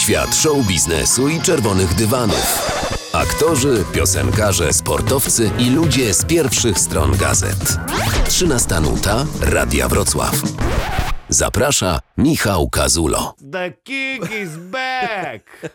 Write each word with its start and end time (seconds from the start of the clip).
Świat 0.00 0.36
show 0.36 0.66
biznesu 0.66 1.28
i 1.28 1.40
czerwonych 1.40 1.94
dywanów. 1.94 2.72
Aktorzy, 3.12 3.84
piosenkarze, 3.92 4.72
sportowcy 4.72 5.50
i 5.58 5.70
ludzie 5.70 6.14
z 6.14 6.24
pierwszych 6.24 6.78
stron 6.78 7.16
gazet. 7.16 7.78
13 8.28 8.80
nuta 8.80 9.26
Radia 9.40 9.88
Wrocław. 9.88 10.42
Zaprasza 11.28 11.98
Michał 12.22 12.68
Kazulo. 12.68 13.34
The 13.52 13.72
king 13.84 14.24
is 14.42 14.56
back! 14.56 15.70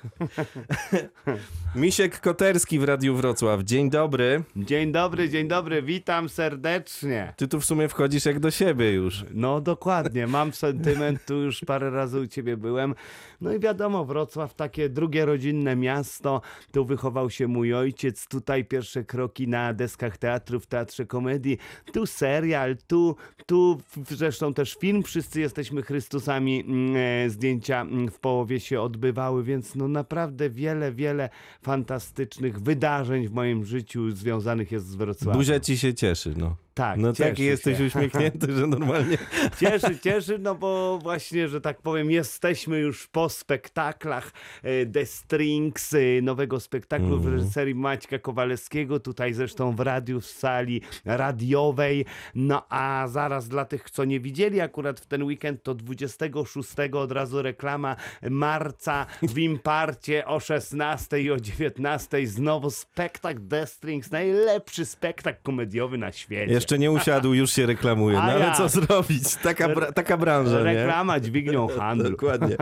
Misiek 1.76 2.20
Koterski 2.20 2.80
w 2.80 2.84
Radiu 2.84 3.16
Wrocław. 3.16 3.64
Dzień 3.64 3.90
dobry. 3.90 4.44
Dzień 4.56 4.92
dobry, 4.92 5.30
dzień 5.30 5.48
dobry, 5.48 5.82
witam 5.82 6.30
serdecznie. 6.30 7.34
Ty 7.38 7.48
tu 7.48 7.60
w 7.60 7.66
sumie 7.66 7.88
wchodzisz 7.88 8.26
jak 8.26 8.40
do 8.40 8.52
siebie 8.52 8.92
już. 8.92 9.26
No 9.34 9.62
dokładnie, 9.62 10.28
mam 10.28 10.54
sentyment, 10.54 11.26
tu 11.26 11.34
już 11.34 11.62
parę 11.68 11.90
razy 11.90 12.20
u 12.20 12.28
ciebie 12.28 12.58
byłem. 12.58 12.96
No 13.42 13.54
i 13.54 13.60
wiadomo, 13.60 14.06
Wrocław 14.06 14.54
takie 14.54 14.90
drugie 14.90 15.26
rodzinne 15.26 15.76
miasto, 15.76 16.42
tu 16.72 16.86
wychował 16.86 17.30
się 17.30 17.48
mój 17.48 17.74
ojciec, 17.74 18.28
tutaj 18.28 18.66
pierwsze 18.66 19.04
kroki 19.04 19.48
na 19.48 19.74
deskach 19.74 20.18
teatru, 20.18 20.60
w 20.60 20.68
Teatrze 20.68 21.06
Komedii, 21.06 21.58
tu 21.94 22.06
serial, 22.06 22.76
tu, 22.88 23.16
tu 23.46 23.82
zresztą 24.10 24.54
też 24.54 24.76
film, 24.76 25.04
wszyscy 25.04 25.40
jesteśmy 25.42 25.82
Chrystusami, 25.82 26.35
mm, 26.38 26.96
e, 26.96 27.30
zdjęcia 27.30 27.82
mm, 27.82 28.12
w 28.12 28.20
połowie 28.20 28.60
się 28.60 28.82
odbywały, 28.82 29.44
więc 29.44 29.76
no 29.76 29.88
naprawdę 29.88 30.50
wiele, 30.50 30.92
wiele 30.92 31.30
fantastycznych 31.62 32.60
wydarzeń 32.60 33.28
w 33.28 33.32
moim 33.32 33.66
życiu 33.66 34.12
związanych 34.12 34.72
jest 34.72 34.88
z 34.88 34.96
Wrocławiem. 34.96 35.38
Buzia 35.38 35.60
ci 35.60 35.78
się 35.78 35.94
cieszy, 35.94 36.34
no. 36.38 36.56
Tak, 36.76 37.00
No 37.00 37.14
taki 37.14 37.44
jesteś 37.44 37.78
się. 37.78 37.84
uśmiechnięty, 37.86 38.54
że 38.54 38.68
normalnie. 38.68 39.18
Cieszy, 39.60 40.00
cieszy, 40.00 40.40
no 40.40 40.56
bo 40.56 41.00
właśnie, 41.04 41.48
że 41.48 41.62
tak 41.62 41.82
powiem, 41.82 42.12
jesteśmy 42.12 42.80
już 42.80 43.08
po 43.08 43.30
spektaklach 43.30 44.32
e, 44.64 44.86
The 44.86 45.06
Strings, 45.06 45.94
e, 45.94 46.22
nowego 46.22 46.60
spektaklu 46.60 47.20
w 47.20 47.28
reżyserii 47.28 47.76
Maćka 47.76 48.20
Kowalewskiego, 48.20 49.00
tutaj 49.00 49.34
zresztą 49.34 49.76
w 49.76 49.80
radiu, 49.80 50.22
w 50.22 50.26
sali 50.26 50.82
radiowej. 51.06 52.06
No 52.36 52.66
a 52.70 53.08
zaraz 53.08 53.48
dla 53.48 53.66
tych, 53.66 53.90
co 53.92 54.06
nie 54.06 54.20
widzieli 54.20 54.62
akurat 54.62 55.00
w 55.00 55.06
ten 55.06 55.24
weekend, 55.24 55.64
to 55.64 55.74
26 55.74 56.70
od 56.94 57.12
razu 57.12 57.42
reklama 57.42 57.96
marca 58.30 59.06
w 59.22 59.38
Imparcie 59.50 60.26
o 60.26 60.40
16 60.40 61.22
i 61.22 61.32
o 61.32 61.40
19 61.40 62.28
znowu 62.28 62.70
spektakl 62.72 63.40
The 63.50 63.68
Strings, 63.68 64.12
najlepszy 64.12 64.86
spektakl 64.86 65.40
komediowy 65.44 65.98
na 65.98 66.12
świecie. 66.12 66.54
Jeszcze 66.66 66.80
nie 66.80 66.92
usiadł, 66.92 67.34
już 67.34 67.52
się 67.52 67.66
reklamuje. 67.66 68.16
No 68.18 68.22
A 68.24 68.26
ale 68.26 68.56
co 68.58 68.70
zrobić? 68.70 69.36
Taka, 69.44 69.68
bra- 69.70 69.94
taka 69.94 70.18
branża, 70.18 70.58
nie? 70.58 70.64
Reklama 70.64 71.20
dźwignią 71.20 71.68
handlu. 71.68 72.10
Dokładnie. 72.10 72.56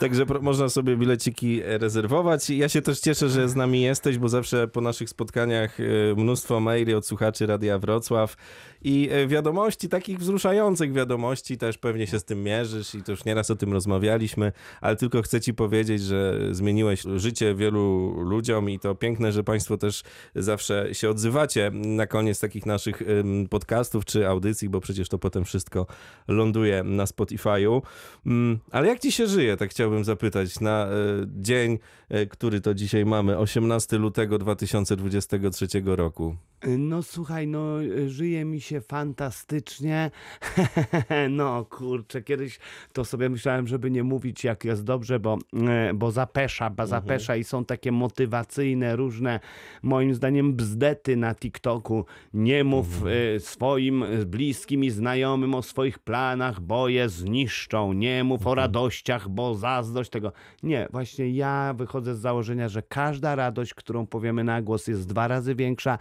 Także 0.00 0.24
można 0.40 0.68
sobie 0.68 0.96
bileciki 0.96 1.60
rezerwować. 1.64 2.50
Ja 2.50 2.68
się 2.68 2.82
też 2.82 3.00
cieszę, 3.00 3.28
że 3.28 3.48
z 3.48 3.56
nami 3.56 3.82
jesteś, 3.82 4.18
bo 4.18 4.28
zawsze 4.28 4.68
po 4.68 4.80
naszych 4.80 5.08
spotkaniach 5.10 5.80
e, 5.80 5.84
mnóstwo 6.16 6.60
maili 6.60 6.94
od 6.94 7.06
słuchaczy 7.06 7.46
Radia 7.46 7.78
Wrocław 7.78 8.36
i 8.82 9.08
e, 9.12 9.26
wiadomości, 9.26 9.88
takich 9.88 10.18
wzruszających 10.18 10.92
wiadomości, 10.92 11.58
też 11.58 11.78
pewnie 11.78 12.06
się 12.06 12.18
z 12.18 12.24
tym 12.24 12.42
mierzysz 12.42 12.94
i 12.94 13.02
to 13.02 13.12
już 13.12 13.24
nieraz 13.24 13.50
o 13.50 13.56
tym 13.56 13.72
rozmawialiśmy, 13.72 14.52
ale 14.80 14.96
tylko 14.96 15.22
chcę 15.22 15.40
ci 15.40 15.54
powiedzieć, 15.54 16.02
że 16.02 16.38
zmieniłeś 16.50 17.02
życie 17.16 17.54
wielu 17.54 18.14
ludziom 18.24 18.70
i 18.70 18.78
to 18.78 18.94
piękne, 18.94 19.32
że 19.32 19.44
państwo 19.44 19.78
też 19.78 20.02
zawsze 20.34 20.94
się 20.94 21.10
odzywacie 21.10 21.70
na 21.74 22.06
koniec 22.06 22.40
takich 22.40 22.66
naszych 22.66 23.02
podcastów 23.48 24.04
czy 24.04 24.28
audycji, 24.28 24.68
bo 24.68 24.80
przecież 24.80 25.08
to 25.08 25.18
potem 25.18 25.44
wszystko 25.44 25.86
ląduje 26.28 26.82
na 26.82 27.04
Spotify'u. 27.04 27.82
Mm, 28.26 28.58
Ale 28.70 28.88
jak 28.88 29.00
ci 29.00 29.12
się 29.12 29.26
żyje, 29.26 29.56
tak 29.56 29.70
chciałbym 29.70 30.04
zapytać, 30.04 30.60
na 30.60 30.86
e, 30.86 30.88
dzień, 31.26 31.78
e, 32.08 32.26
który 32.26 32.60
to 32.60 32.74
dzisiaj 32.74 33.04
mamy, 33.04 33.38
18 33.38 33.98
lutego 33.98 34.38
2023 34.38 35.66
roku. 35.84 36.36
No 36.68 37.02
słuchaj, 37.02 37.46
no 37.46 37.76
żyje 38.06 38.44
mi 38.44 38.60
się 38.60 38.80
fantastycznie. 38.80 40.10
No 41.30 41.64
kurczę, 41.64 42.22
kiedyś 42.22 42.58
to 42.92 43.04
sobie 43.04 43.28
myślałem, 43.28 43.66
żeby 43.66 43.90
nie 43.90 44.02
mówić 44.02 44.44
jak 44.44 44.64
jest 44.64 44.84
dobrze, 44.84 45.20
bo, 45.20 45.38
e, 45.68 45.94
bo 45.94 46.10
zapesza, 46.10 46.70
bo 46.70 46.86
zapesza 46.86 47.36
i 47.36 47.44
są 47.44 47.64
takie 47.64 47.92
motywacyjne 47.92 48.96
różne, 48.96 49.40
moim 49.82 50.14
zdaniem 50.14 50.54
bzdety 50.54 51.16
na 51.16 51.34
TikToku. 51.34 52.04
Nie 52.34 52.64
mów 52.64 52.86
e, 53.06 53.40
swoim 53.40 54.02
e, 54.02 54.26
bliskim 54.26 54.84
i 54.84 54.90
znajomym 54.90 55.54
o 55.54 55.62
swoich 55.62 55.98
planach, 55.98 56.60
bo 56.60 56.88
je 56.88 57.08
zniszczą. 57.08 57.92
Nie 57.92 58.24
mów 58.24 58.46
o 58.46 58.54
radościach, 58.54 59.28
bo 59.28 59.54
zazdrość 59.54 60.10
tego. 60.10 60.32
Nie, 60.62 60.88
właśnie 60.90 61.30
ja 61.30 61.74
wychodzę 61.76 62.14
z 62.14 62.18
założenia, 62.18 62.68
że 62.68 62.82
każda 62.82 63.34
radość, 63.34 63.74
którą 63.74 64.06
powiemy 64.06 64.44
na 64.44 64.62
głos 64.62 64.86
jest 64.86 65.08
dwa 65.08 65.28
razy 65.28 65.54
większa, 65.54 65.98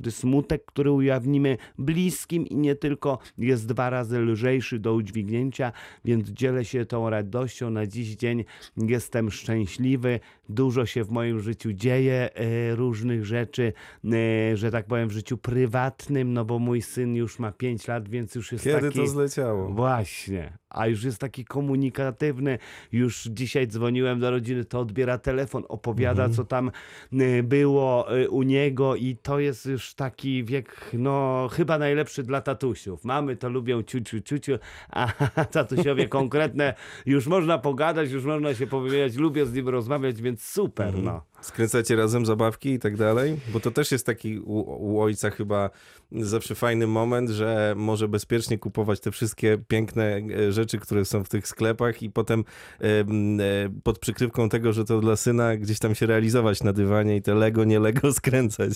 każdy 0.00 0.10
smutek, 0.10 0.64
który 0.64 0.90
ujawnimy 0.90 1.56
bliskim 1.78 2.46
i 2.46 2.56
nie 2.56 2.74
tylko 2.74 3.18
jest 3.38 3.66
dwa 3.66 3.90
razy 3.90 4.18
lżejszy 4.18 4.78
do 4.78 4.94
udźwignięcia, 4.94 5.72
więc 6.04 6.30
dzielę 6.30 6.64
się 6.64 6.86
tą 6.86 7.10
radością 7.10 7.70
na 7.70 7.86
dziś 7.86 8.16
dzień. 8.16 8.44
Jestem 8.76 9.30
szczęśliwy, 9.30 10.20
dużo 10.48 10.86
się 10.86 11.04
w 11.04 11.10
moim 11.10 11.40
życiu 11.40 11.72
dzieje, 11.72 12.30
e, 12.34 12.74
różnych 12.74 13.24
rzeczy, 13.24 13.72
e, 14.04 14.56
że 14.56 14.70
tak 14.70 14.86
powiem 14.86 15.08
w 15.08 15.12
życiu 15.12 15.38
prywatnym, 15.38 16.32
no 16.32 16.44
bo 16.44 16.58
mój 16.58 16.82
syn 16.82 17.16
już 17.16 17.38
ma 17.38 17.52
5 17.52 17.88
lat, 17.88 18.08
więc 18.08 18.34
już 18.34 18.52
jest 18.52 18.64
Kiedy 18.64 18.80
taki... 18.80 18.98
to 18.98 19.06
zleciało? 19.06 19.68
Właśnie, 19.68 20.58
a 20.70 20.86
już 20.86 21.04
jest 21.04 21.18
taki 21.18 21.44
komunikatywny. 21.44 22.58
Już 22.92 23.24
dzisiaj 23.24 23.68
dzwoniłem 23.68 24.20
do 24.20 24.30
rodziny, 24.30 24.64
to 24.64 24.80
odbiera 24.80 25.18
telefon, 25.18 25.64
opowiada, 25.68 26.28
co 26.28 26.44
tam 26.44 26.70
y, 27.12 27.42
było 27.42 28.16
y, 28.18 28.30
u 28.30 28.42
niego, 28.42 28.96
i 28.96 29.16
to 29.16 29.38
jest 29.38 29.66
już 29.66 29.94
taki 29.94 30.44
wiek, 30.44 30.90
no 30.92 31.48
chyba 31.52 31.78
najlepszy 31.78 32.22
dla 32.22 32.40
tatusiów. 32.40 33.04
Mamy 33.04 33.36
to 33.36 33.48
lubią 33.48 33.82
ciuciu, 33.82 34.20
ciuciu, 34.20 34.52
a 34.90 35.12
tatusiowie 35.52 36.08
konkretne, 36.08 36.74
już 37.06 37.26
można 37.26 37.58
pogadać, 37.58 38.10
już 38.10 38.24
można 38.24 38.54
się 38.54 38.66
powiedzieć, 38.66 39.16
lubię 39.16 39.46
z 39.46 39.54
nim 39.54 39.68
rozmawiać, 39.68 40.22
więc 40.22 40.44
super, 40.44 40.94
no. 41.02 41.29
Skręcacie 41.40 41.96
razem 41.96 42.26
zabawki 42.26 42.70
i 42.70 42.78
tak 42.78 42.96
dalej? 42.96 43.36
Bo 43.52 43.60
to 43.60 43.70
też 43.70 43.92
jest 43.92 44.06
taki 44.06 44.38
u, 44.38 44.60
u 44.92 45.00
ojca 45.00 45.30
chyba 45.30 45.70
zawsze 46.12 46.54
fajny 46.54 46.86
moment, 46.86 47.30
że 47.30 47.74
może 47.76 48.08
bezpiecznie 48.08 48.58
kupować 48.58 49.00
te 49.00 49.10
wszystkie 49.10 49.58
piękne 49.68 50.20
e, 50.38 50.52
rzeczy, 50.52 50.78
które 50.78 51.04
są 51.04 51.24
w 51.24 51.28
tych 51.28 51.48
sklepach 51.48 52.02
i 52.02 52.10
potem 52.10 52.44
em, 52.80 53.40
e, 53.40 53.44
pod 53.82 53.98
przykrywką 53.98 54.48
tego, 54.48 54.72
że 54.72 54.84
to 54.84 55.00
dla 55.00 55.16
syna 55.16 55.56
gdzieś 55.56 55.78
tam 55.78 55.94
się 55.94 56.06
realizować 56.06 56.62
na 56.62 56.72
dywanie 56.72 57.16
i 57.16 57.22
te 57.22 57.34
Lego, 57.34 57.64
nie 57.64 57.80
Lego 57.80 58.12
skręcać. 58.20 58.72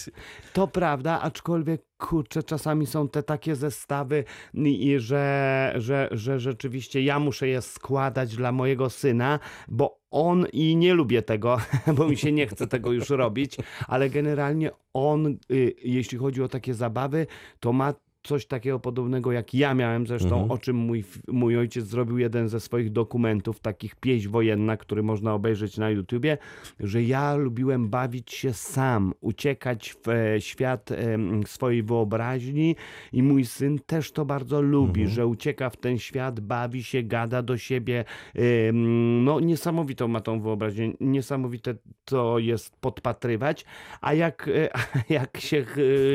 To 0.53 0.69
prawda, 0.69 1.21
aczkolwiek 1.21 1.83
kurczę, 1.99 2.43
czasami 2.43 2.87
są 2.87 3.09
te 3.09 3.23
takie 3.23 3.57
zestawy, 3.57 4.25
i, 4.55 4.95
że, 4.99 5.73
że, 5.77 6.09
że 6.11 6.41
rzeczywiście 6.41 7.03
ja 7.03 7.19
muszę 7.19 7.49
je 7.49 7.63
składać 7.63 8.37
dla 8.37 8.53
mojego 8.53 8.91
syna, 8.91 9.39
bo 9.69 10.01
on 10.11 10.47
i 10.53 10.77
nie 10.77 10.95
lubię 10.95 11.23
tego, 11.23 11.59
bo 11.97 12.09
mi 12.09 12.17
się 12.17 12.33
nie 12.33 12.47
chce 12.47 12.67
tego 12.67 12.93
już 12.93 13.11
robić, 13.11 13.57
ale 13.89 14.11
generalnie 14.11 14.71
on, 14.95 15.39
y, 15.51 15.75
jeśli 15.85 16.19
chodzi 16.19 16.43
o 16.43 16.49
takie 16.49 16.75
zabawy, 16.75 17.27
to 17.61 17.73
ma 17.73 17.95
coś 18.25 18.47
takiego 18.47 18.81
podobnego 18.81 19.33
jak 19.33 19.55
ja 19.55 19.75
miałem 19.75 20.07
zresztą, 20.07 20.49
o 20.49 20.59
czym 20.59 20.77
mój, 20.77 21.05
mój 21.29 21.59
ojciec 21.59 21.87
zrobił 21.87 22.19
jeden 22.19 22.49
ze 22.49 22.61
swoich 22.61 22.93
dokumentów, 22.93 23.61
takich 23.61 23.97
pieśń 23.97 24.29
wojenna, 24.29 24.77
który 24.77 25.03
można 25.03 25.35
obejrzeć 25.35 25.79
na 25.79 25.91
YouTubie, 25.91 26.39
że 26.81 27.03
ja 27.03 27.35
lubiłem 27.35 27.89
bawić 27.89 28.33
się 28.33 28.53
sam, 28.53 29.15
uciekać 29.21 29.95
w 30.05 30.09
e, 30.09 30.41
świat 30.41 30.91
em, 30.91 31.47
swojej 31.47 31.83
wyobraźni 31.83 32.77
i 33.13 33.23
mój 33.23 33.45
syn 33.45 33.79
też 33.87 34.13
to 34.13 34.25
bardzo 34.25 34.61
lubi, 34.63 35.09
że 35.09 35.27
ucieka 35.27 35.71
w 35.71 35.77
ten 35.77 35.99
świat, 35.99 36.41
bawi 36.41 36.85
się, 36.85 37.03
gada 37.03 37.43
do 37.43 37.59
siebie. 37.59 38.05
em, 38.35 39.25
No 39.25 39.41
niesamowitą 39.41 40.09
ma 40.09 40.21
tą 40.21 40.41
wyobraźnię, 40.41 40.93
niesamowite 41.01 41.75
to 42.05 42.39
jest 42.39 42.77
podpatrywać, 42.77 43.65
a 44.01 44.15
jak, 44.15 44.49
e, 44.49 44.69
jak 45.19 45.41
się 45.41 45.65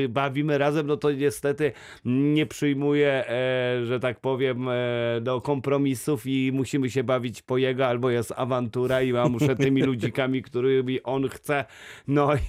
e, 0.06 0.10
bawimy 0.10 0.58
razem, 0.58 0.88
no 0.88 0.98
to 0.98 1.12
niestety 1.12 1.72
nie 2.06 2.46
przyjmuje, 2.46 3.30
e, 3.30 3.86
że 3.86 4.00
tak 4.00 4.20
powiem, 4.20 4.70
e, 4.70 4.76
do 5.22 5.42
kompromisów 5.42 6.26
i 6.26 6.52
musimy 6.54 6.90
się 6.90 7.04
bawić 7.04 7.42
po 7.42 7.58
jego, 7.58 7.88
albo 7.88 8.10
jest 8.10 8.34
awantura 8.36 9.02
i 9.02 9.10
ja 9.10 9.30
muszę 9.30 9.56
tymi 9.56 9.82
ludzikami, 9.82 10.42
którymi 10.50 11.04
on 11.04 11.30
chce, 11.30 11.66
no 12.08 12.36
i, 12.36 12.40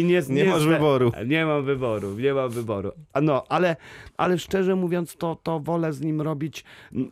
i 0.00 0.04
nie, 0.04 0.22
Nie 0.28 0.44
masz 0.44 0.66
wyboru. 0.66 1.12
Nie 1.26 1.46
mam 1.46 1.64
wyboru, 1.64 2.18
nie 2.18 2.34
mam 2.34 2.50
wyboru. 2.50 2.92
No, 3.22 3.44
ale, 3.48 3.76
ale 4.16 4.38
szczerze 4.38 4.76
mówiąc, 4.76 5.16
to, 5.16 5.38
to 5.42 5.60
wolę 5.60 5.92
z 5.92 6.00
nim 6.00 6.20
robić 6.20 6.64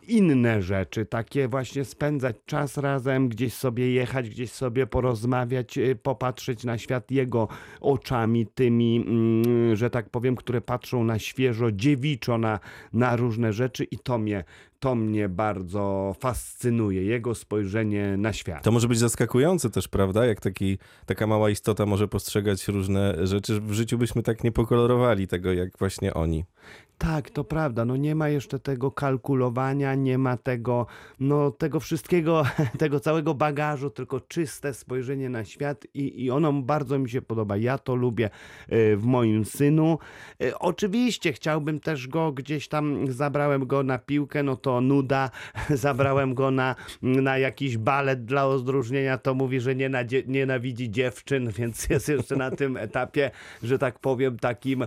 inne 0.08 0.62
rzeczy, 0.62 1.06
takie 1.06 1.48
właśnie 1.48 1.84
spędzać 1.84 2.36
czas 2.46 2.76
razem, 2.76 3.28
gdzieś 3.28 3.54
sobie 3.54 3.92
jechać, 3.92 4.30
gdzieś 4.30 4.52
sobie 4.52 4.86
porozmawiać, 4.86 5.78
y, 5.78 5.96
popatrzeć 6.02 6.64
na 6.64 6.78
świat 6.78 7.10
jego 7.10 7.48
oczami, 7.80 8.46
tymi, 8.46 8.96
mm, 8.96 9.76
że 9.76 9.90
tak 9.90 10.10
powiem, 10.10 10.36
które 10.36 10.60
patrzą 10.60 11.04
na 11.04 11.18
świeżo, 11.42 11.72
dziewiczo 11.72 12.38
na, 12.38 12.60
na 12.92 13.16
różne 13.16 13.52
rzeczy 13.52 13.84
i 13.84 13.98
to 13.98 14.18
mnie 14.18 14.44
to 14.82 14.94
mnie 14.94 15.28
bardzo 15.28 16.14
fascynuje, 16.20 17.02
jego 17.02 17.34
spojrzenie 17.34 18.16
na 18.16 18.32
świat. 18.32 18.64
To 18.64 18.72
może 18.72 18.88
być 18.88 18.98
zaskakujące 18.98 19.70
też, 19.70 19.88
prawda? 19.88 20.26
Jak 20.26 20.40
taki, 20.40 20.78
taka 21.06 21.26
mała 21.26 21.50
istota 21.50 21.86
może 21.86 22.08
postrzegać 22.08 22.68
różne 22.68 23.26
rzeczy. 23.26 23.60
W 23.60 23.72
życiu 23.72 23.98
byśmy 23.98 24.22
tak 24.22 24.44
nie 24.44 24.52
pokolorowali 24.52 25.28
tego, 25.28 25.52
jak 25.52 25.78
właśnie 25.78 26.14
oni. 26.14 26.44
Tak, 27.02 27.30
to 27.30 27.44
prawda. 27.44 27.84
No 27.84 27.96
nie 27.96 28.14
ma 28.14 28.28
jeszcze 28.28 28.58
tego 28.58 28.90
kalkulowania, 28.90 29.94
nie 29.94 30.18
ma 30.18 30.36
tego, 30.36 30.86
no 31.20 31.50
tego 31.50 31.80
wszystkiego, 31.80 32.44
tego 32.78 33.00
całego 33.00 33.34
bagażu, 33.34 33.90
tylko 33.90 34.20
czyste 34.20 34.74
spojrzenie 34.74 35.28
na 35.28 35.44
świat 35.44 35.86
i, 35.94 36.24
i 36.24 36.30
ono 36.30 36.52
bardzo 36.52 36.98
mi 36.98 37.10
się 37.10 37.22
podoba. 37.22 37.56
Ja 37.56 37.78
to 37.78 37.94
lubię 37.94 38.30
y, 38.72 38.96
w 38.96 39.04
moim 39.04 39.44
synu. 39.44 39.98
Y, 40.42 40.58
Oczywiście 40.58 41.32
chciałbym 41.32 41.80
też 41.80 42.08
go 42.08 42.32
gdzieś 42.32 42.68
tam, 42.68 43.12
zabrałem 43.12 43.66
go 43.66 43.82
na 43.82 43.98
piłkę, 43.98 44.42
no 44.42 44.56
to 44.56 44.71
nuda, 44.80 45.30
zabrałem 45.70 46.34
go 46.34 46.50
na, 46.50 46.74
na 47.02 47.38
jakiś 47.38 47.78
balet 47.78 48.24
dla 48.24 48.46
odróżnienia, 48.46 49.18
to 49.18 49.34
mówi, 49.34 49.60
że 49.60 49.74
nienadzie- 49.76 50.26
nienawidzi 50.26 50.90
dziewczyn, 50.90 51.50
więc 51.58 51.88
jest 51.88 52.08
jeszcze 52.08 52.36
na 52.36 52.50
tym 52.50 52.76
etapie, 52.76 53.30
że 53.62 53.78
tak 53.78 53.98
powiem, 53.98 54.38
takim, 54.38 54.82
e, 54.82 54.86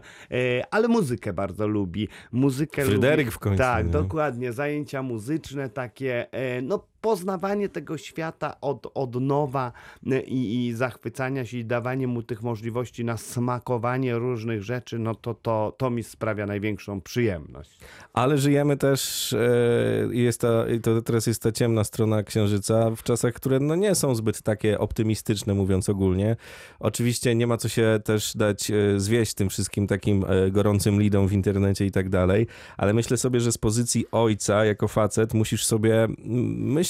ale 0.71 0.87
muzykę 0.87 1.33
bardzo 1.33 1.67
lubi. 1.67 2.07
Muzykę 2.31 2.85
Fryderyk 2.85 3.25
lubi. 3.25 3.35
w 3.35 3.39
końcu, 3.39 3.57
Tak, 3.57 3.85
nie? 3.85 3.91
dokładnie. 3.91 4.53
Zajęcia 4.53 5.03
muzyczne, 5.03 5.69
takie, 5.69 6.31
e, 6.31 6.61
no 6.61 6.87
poznawanie 7.05 7.69
tego 7.69 7.97
świata 7.97 8.55
od, 8.61 8.87
od 8.93 9.21
nowa 9.21 9.71
e, 10.11 10.21
i, 10.21 10.67
i 10.67 10.73
zachwycania 10.73 11.45
się 11.45 11.57
i 11.57 11.65
dawanie 11.65 12.07
mu 12.07 12.23
tych 12.23 12.43
możliwości 12.43 13.05
na 13.05 13.17
smakowanie 13.17 14.15
różnych 14.15 14.63
rzeczy, 14.63 14.99
no 14.99 15.15
to, 15.15 15.33
to, 15.33 15.75
to 15.77 15.89
mi 15.89 16.03
sprawia 16.03 16.45
największą 16.45 17.01
przyjemność. 17.01 17.79
Ale 18.13 18.37
żyjemy 18.37 18.77
też, 18.77 19.33
e, 19.33 20.13
i 20.13 20.23
jest 20.23 20.41
to 20.41 21.01
teraz 21.05 21.27
jest 21.27 21.41
ta 21.41 21.51
ciemna 21.51 21.83
strona 21.83 22.23
księżyca, 22.23 22.91
w 22.95 23.03
czasach, 23.03 23.33
które 23.33 23.59
no 23.59 23.75
nie 23.75 23.95
są 23.95 24.15
zbyt 24.15 24.41
takie 24.41 24.79
optymistyczne, 24.79 25.53
mówiąc 25.53 25.89
ogólnie. 25.89 26.35
Oczywiście 26.79 27.35
nie 27.35 27.47
ma 27.47 27.57
co 27.57 27.69
się 27.69 27.99
też 28.03 28.37
dać 28.37 28.71
e, 28.71 28.99
zwieść 28.99 29.33
tym 29.33 29.49
wszystkim 29.49 29.87
takim 29.87 30.25
gorącym 30.51 31.01
lidom 31.01 31.27
w 31.27 31.33
internecie 31.33 31.85
i 31.85 31.91
tak 31.91 32.09
dalej, 32.09 32.47
ale 32.77 32.93
myślę 32.93 33.17
sobie, 33.17 33.39
że 33.39 33.51
z 33.51 33.57
pozycji 33.57 34.05
ojca, 34.11 34.65
jako 34.65 34.87
facet, 34.87 35.33
musisz 35.33 35.65
sobie 35.65 36.03
mm, 36.03 36.15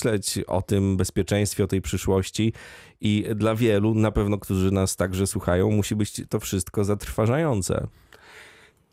myśleć 0.05 0.39
o 0.47 0.61
tym 0.61 0.97
bezpieczeństwie, 0.97 1.63
o 1.63 1.67
tej 1.67 1.81
przyszłości 1.81 2.53
i 3.01 3.25
dla 3.35 3.55
wielu, 3.55 3.93
na 3.93 4.11
pewno, 4.11 4.37
którzy 4.37 4.71
nas 4.71 4.95
także 4.95 5.27
słuchają, 5.27 5.71
musi 5.71 5.95
być 5.95 6.21
to 6.29 6.39
wszystko 6.39 6.83
zatrważające. 6.83 7.87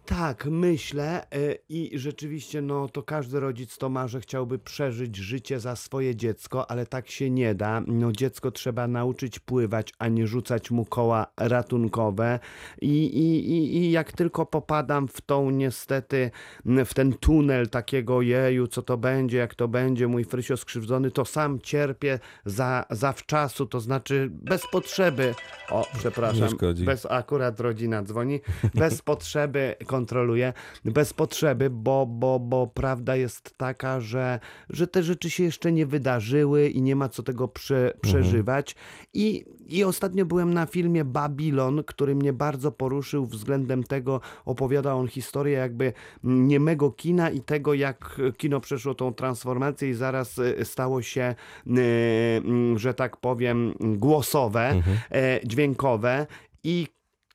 Tak, 0.07 0.47
myślę 0.47 1.27
y, 1.35 1.59
i 1.69 1.91
rzeczywiście 1.95 2.63
no 2.63 2.89
to 2.89 3.03
każdy 3.03 3.41
rodzic 3.41 3.79
to 3.79 3.89
ma, 3.89 4.09
że 4.09 4.21
chciałby 4.21 4.59
przeżyć 4.59 5.17
życie 5.17 5.61
za 5.61 5.77
swoje 5.77 6.17
dziecko, 6.17 6.71
ale 6.71 6.87
tak 6.87 7.11
się 7.11 7.31
nie 7.31 7.55
da. 7.55 7.83
No 7.87 8.13
dziecko 8.13 8.51
trzeba 8.51 8.89
nauczyć 8.89 9.39
pływać, 9.39 9.93
a 9.99 10.09
nie 10.09 10.27
rzucać 10.27 10.71
mu 10.71 10.85
koła 10.85 11.27
ratunkowe 11.37 12.39
i, 12.81 13.05
i, 13.05 13.51
i, 13.51 13.77
i 13.77 13.91
jak 13.91 14.13
tylko 14.13 14.47
popadam 14.47 15.09
w 15.09 15.21
tą 15.21 15.51
niestety, 15.51 16.31
w 16.65 16.95
ten 16.95 17.13
tunel 17.13 17.69
takiego 17.69 18.23
jeju, 18.23 18.67
co 18.67 18.83
to 18.83 18.97
będzie, 18.97 19.39
jak 19.39 19.55
to 19.55 19.69
będzie, 19.69 20.09
mój 20.09 20.25
Frysio 20.25 20.57
skrzywdzony, 20.57 21.11
to 21.11 21.25
sam 21.25 21.61
cierpię 21.61 22.19
za, 22.45 22.85
zawczasu, 22.91 23.67
to 23.67 23.81
znaczy 23.81 24.29
bez 24.33 24.67
potrzeby. 24.73 25.35
O, 25.71 25.87
przepraszam, 25.99 26.49
bez 26.85 27.07
akurat 27.07 27.61
rodzina 27.61 28.03
dzwoni, 28.03 28.41
bez 28.75 29.03
potrzeby 29.03 29.77
kontroluję, 30.03 30.53
bez 30.85 31.13
potrzeby, 31.13 31.71
bo, 31.71 32.07
bo, 32.07 32.41
bo 32.41 32.67
prawda 32.67 33.17
jest 33.17 33.55
taka, 33.57 34.01
że, 34.01 34.41
że 34.71 34.87
te 34.87 35.03
rzeczy 35.03 35.31
się 35.31 35.45
jeszcze 35.45 35.73
nie 35.73 35.87
wydarzyły 35.87 36.69
i 36.69 36.83
nie 36.83 36.97
ma 36.97 37.09
co 37.09 37.23
tego 37.23 37.49
prze, 37.49 37.93
przeżywać. 38.01 38.77
I, 39.15 39.45
I 39.67 39.85
ostatnio 39.85 40.27
byłem 40.27 40.55
na 40.55 40.67
filmie 40.67 41.05
Babylon, 41.05 41.85
który 41.87 42.15
mnie 42.15 42.33
bardzo 42.33 42.73
poruszył 42.73 43.27
względem 43.27 43.85
tego, 43.85 44.21
opowiada 44.45 44.95
on 44.95 45.09
historię 45.09 45.59
jakby 45.59 45.93
niemego 46.25 46.91
kina 46.91 47.31
i 47.31 47.41
tego, 47.41 47.75
jak 47.75 48.21
kino 48.37 48.61
przeszło 48.61 48.95
tą 48.95 49.15
transformację 49.15 49.91
i 49.91 49.95
zaraz 49.95 50.39
e, 50.39 50.65
stało 50.65 51.03
się, 51.03 51.23
e, 51.23 51.35
że 52.77 52.95
tak 52.95 53.17
powiem, 53.17 53.75
głosowe, 53.81 54.83
e, 55.11 55.41
dźwiękowe. 55.45 56.27
I 56.65 56.87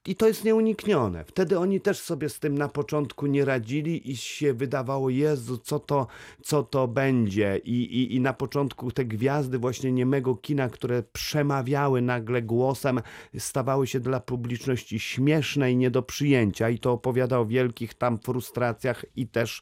i 0.07 0.15
to 0.15 0.27
jest 0.27 0.44
nieuniknione. 0.44 1.24
Wtedy 1.24 1.59
oni 1.59 1.81
też 1.81 2.00
sobie 2.00 2.30
z 2.30 2.39
tym 2.39 2.57
na 2.57 2.69
początku 2.69 3.27
nie 3.27 3.45
radzili 3.45 4.12
i 4.12 4.18
się 4.18 4.54
wydawało, 4.54 5.09
Jezu, 5.09 5.57
co 5.57 5.80
to, 5.80 6.07
co 6.42 6.63
to 6.63 6.88
będzie. 6.88 7.62
I, 7.63 7.71
i, 7.71 8.15
I 8.15 8.21
na 8.21 8.33
początku 8.33 8.92
te 8.92 9.06
gwiazdy 9.06 9.59
właśnie 9.59 9.92
niemego 9.92 10.36
kina, 10.36 10.69
które 10.69 11.04
przemawiały 11.04 12.01
nagle 12.01 12.42
głosem, 12.42 13.01
stawały 13.38 13.88
się 13.88 14.00
dla 14.00 14.19
publiczności 14.19 15.00
śmieszne 15.00 15.71
i 15.71 15.77
nie 15.77 15.92
do 15.92 16.01
przyjęcia. 16.01 16.69
I 16.69 16.80
to 16.80 16.92
opowiada 16.92 17.39
o 17.39 17.45
wielkich 17.45 17.94
tam 17.94 18.19
frustracjach 18.19 19.06
i 19.15 19.27
też, 19.27 19.62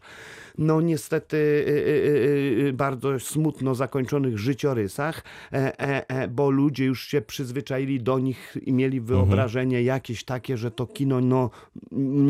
no 0.58 0.82
niestety, 0.82 1.38
y, 1.38 1.72
y, 1.72 2.68
y, 2.68 2.74
bardzo 2.74 3.20
smutno 3.20 3.76
zakończonych 3.76 4.38
życiorysach, 4.38 5.24
e, 5.54 5.80
e, 5.80 6.10
e, 6.10 6.28
bo 6.28 6.50
ludzie 6.50 6.86
już 6.86 7.08
się 7.08 7.22
przyzwyczaili 7.22 8.00
do 8.00 8.20
nich 8.20 8.58
i 8.62 8.74
mieli 8.74 9.02
wyobrażenie 9.02 9.84
jakieś 9.84 10.24
takie, 10.36 10.58
że 10.58 10.72
to 10.72 10.88
kino 10.88 11.22
no, 11.22 11.50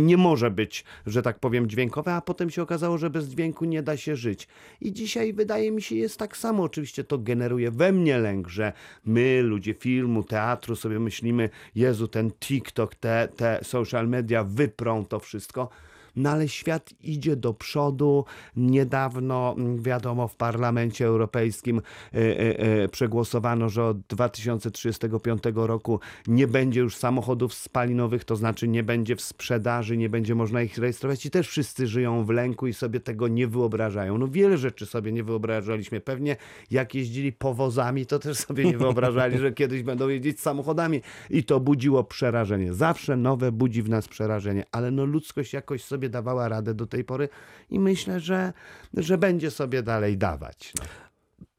nie 0.07 0.17
może 0.17 0.51
być, 0.51 0.83
że 1.05 1.21
tak 1.21 1.39
powiem, 1.39 1.69
dźwiękowe, 1.69 2.13
a 2.13 2.21
potem 2.21 2.49
się 2.49 2.61
okazało, 2.61 2.97
że 2.97 3.09
bez 3.09 3.25
dźwięku 3.25 3.65
nie 3.65 3.83
da 3.83 3.97
się 3.97 4.15
żyć. 4.15 4.47
I 4.81 4.93
dzisiaj 4.93 5.33
wydaje 5.33 5.71
mi 5.71 5.81
się 5.81 5.95
jest 5.95 6.19
tak 6.19 6.37
samo. 6.37 6.63
Oczywiście 6.63 7.03
to 7.03 7.17
generuje 7.17 7.71
we 7.71 7.91
mnie 7.91 8.17
lęk, 8.17 8.47
że 8.47 8.73
my, 9.05 9.41
ludzie 9.41 9.73
filmu, 9.73 10.23
teatru, 10.23 10.75
sobie 10.75 10.99
myślimy, 10.99 11.49
Jezu, 11.75 12.07
ten 12.07 12.31
TikTok, 12.31 12.95
te, 12.95 13.27
te 13.35 13.59
social 13.63 14.07
media 14.07 14.43
wyprą 14.43 15.05
to 15.05 15.19
wszystko. 15.19 15.69
No 16.15 16.29
ale 16.29 16.47
świat 16.47 16.93
idzie 17.01 17.35
do 17.35 17.53
przodu. 17.53 18.25
Niedawno, 18.55 19.55
mm, 19.57 19.81
wiadomo, 19.81 20.27
w 20.27 20.35
Parlamencie 20.35 21.05
Europejskim 21.05 21.81
e, 22.13 22.17
e, 22.17 22.59
e, 22.83 22.87
przegłosowano, 22.87 23.69
że 23.69 23.85
od 23.85 23.99
2035 23.99 25.43
roku 25.55 25.99
nie 26.27 26.47
będzie 26.47 26.79
już 26.79 26.95
samochodów 26.95 27.53
spalinowych, 27.53 28.23
to 28.23 28.35
znaczy 28.35 28.67
nie 28.67 28.83
będzie 28.83 29.15
w 29.15 29.21
sprzedaży, 29.21 29.97
nie 29.97 30.09
będzie 30.09 30.35
można 30.35 30.61
ich 30.61 30.77
rejestrować 30.77 31.25
i 31.25 31.29
też 31.29 31.47
wszyscy 31.47 31.87
żyją 31.87 32.25
w 32.25 32.29
lęku 32.29 32.67
i 32.67 32.73
sobie 32.73 32.99
tego 32.99 33.27
nie 33.27 33.47
wyobrażają. 33.47 34.17
No 34.17 34.27
wiele 34.27 34.57
rzeczy 34.57 34.85
sobie 34.85 35.11
nie 35.11 35.23
wyobrażaliśmy. 35.23 36.01
Pewnie 36.01 36.35
jak 36.71 36.95
jeździli 36.95 37.33
powozami, 37.33 38.05
to 38.05 38.19
też 38.19 38.37
sobie 38.37 38.65
nie 38.65 38.77
wyobrażali, 38.77 39.37
że 39.37 39.51
kiedyś 39.51 39.83
będą 39.83 40.07
jeździć 40.07 40.39
samochodami 40.39 41.01
i 41.29 41.43
to 41.43 41.59
budziło 41.59 42.03
przerażenie. 42.03 42.73
Zawsze 42.73 43.17
nowe 43.17 43.51
budzi 43.51 43.81
w 43.81 43.89
nas 43.89 44.07
przerażenie, 44.07 44.63
ale 44.71 44.91
no 44.91 45.05
ludzkość 45.05 45.53
jakoś 45.53 45.83
sobie 45.83 46.04
dawała 46.09 46.49
radę 46.49 46.73
do 46.73 46.87
tej 46.87 47.03
pory 47.03 47.29
i 47.69 47.79
myślę, 47.79 48.19
że, 48.19 48.53
że 48.93 49.17
będzie 49.17 49.51
sobie 49.51 49.83
dalej 49.83 50.17
dawać. 50.17 50.73
No. 50.79 50.85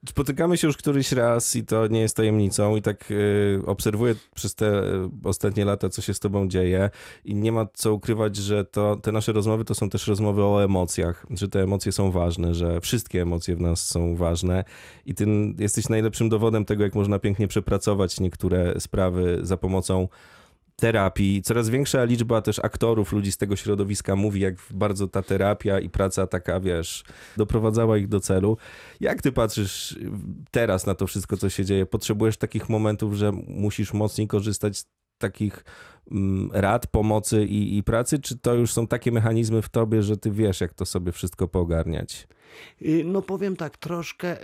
Spotykamy 0.09 0.57
się 0.57 0.67
już 0.67 0.77
któryś 0.77 1.13
raz 1.13 1.57
i 1.57 1.65
to 1.65 1.87
nie 1.87 2.01
jest 2.01 2.17
tajemnicą 2.17 2.77
i 2.77 2.83
tak 2.83 3.11
y, 3.11 3.63
obserwuję 3.67 4.15
przez 4.35 4.55
te 4.55 4.67
y, 4.67 5.09
ostatnie 5.25 5.65
lata, 5.65 5.89
co 5.89 6.03
się 6.03 6.15
z 6.15 6.21
tobą 6.21 6.49
dzieje 6.49 6.91
i 7.25 7.35
nie 7.35 7.53
ma 7.53 7.67
co 7.75 7.95
ukrywać, 7.95 8.37
że 8.37 8.65
to, 8.65 8.97
te 8.97 9.13
nasze 9.13 9.33
rozmowy 9.33 9.65
to 9.65 9.75
są 9.75 9.91
też 9.91 10.07
rozmowy 10.07 10.45
o 10.45 10.65
emocjach, 10.65 11.27
że 11.31 11.49
te 11.49 11.63
emocje 11.63 11.93
są 11.93 12.11
ważne, 12.11 12.55
że 12.55 12.81
wszystkie 12.81 13.23
emocje 13.23 13.57
w 13.57 13.61
nas 13.61 13.87
są 13.87 14.17
ważne 14.17 14.65
i 15.07 15.15
ty 15.15 15.27
jesteś 15.59 15.89
najlepszym 15.89 16.29
dowodem 16.29 16.65
tego, 16.65 16.85
jak 16.85 16.95
można 16.95 17.19
pięknie 17.19 17.49
przepracować 17.49 18.21
niektóre 18.21 18.81
sprawy 18.81 19.39
za 19.43 19.57
pomocą 19.57 20.09
terapii. 20.77 21.43
Coraz 21.43 21.69
większa 21.69 22.05
liczba 22.05 22.43
też 22.43 22.59
aktorów, 22.59 23.13
ludzi 23.13 23.33
z 23.33 23.37
tego 23.37 23.57
środowiska 23.57 24.17
mówi, 24.17 24.41
jak 24.41 24.55
bardzo 24.71 25.09
ta 25.09 25.23
terapia 25.23 25.81
i 25.81 25.91
praca 25.91 26.27
taka, 26.27 26.61
wiesz, 26.61 27.05
doprowadzała 27.37 27.99
ich 27.99 28.09
do 28.09 28.21
celu. 28.21 28.57
Jak 29.01 29.23
ty 29.23 29.33
patrzysz 29.33 29.99
teraz 30.51 30.87
na 30.87 30.95
to 30.95 31.07
wszystko, 31.07 31.37
co 31.37 31.51
się 31.51 31.65
dzieje? 31.65 31.87
Potrzebujesz 31.87 32.37
takich 32.37 32.69
momentów, 32.69 33.15
że 33.15 33.33
musisz 33.49 33.93
mocniej 33.93 34.27
korzystać 34.27 34.79
z 34.79 34.87
takich 35.19 35.65
rad, 36.53 36.87
pomocy 36.87 37.45
i, 37.45 37.77
i 37.77 37.83
pracy, 37.83 38.19
czy 38.19 38.39
to 38.39 38.55
już 38.55 38.73
są 38.73 38.87
takie 38.87 39.13
mechanizmy 39.13 39.63
w 39.63 39.69
tobie, 39.69 40.03
że 40.03 40.17
ty 40.17 40.31
wiesz, 40.31 40.61
jak 40.61 40.75
to 40.75 40.87
sobie 40.87 41.13
wszystko 41.13 41.49
poogarniać? 41.49 42.29
Y, 42.83 43.05
No 43.05 43.23
powiem 43.23 43.57
tak, 43.57 43.77
troszkę, 43.77 44.37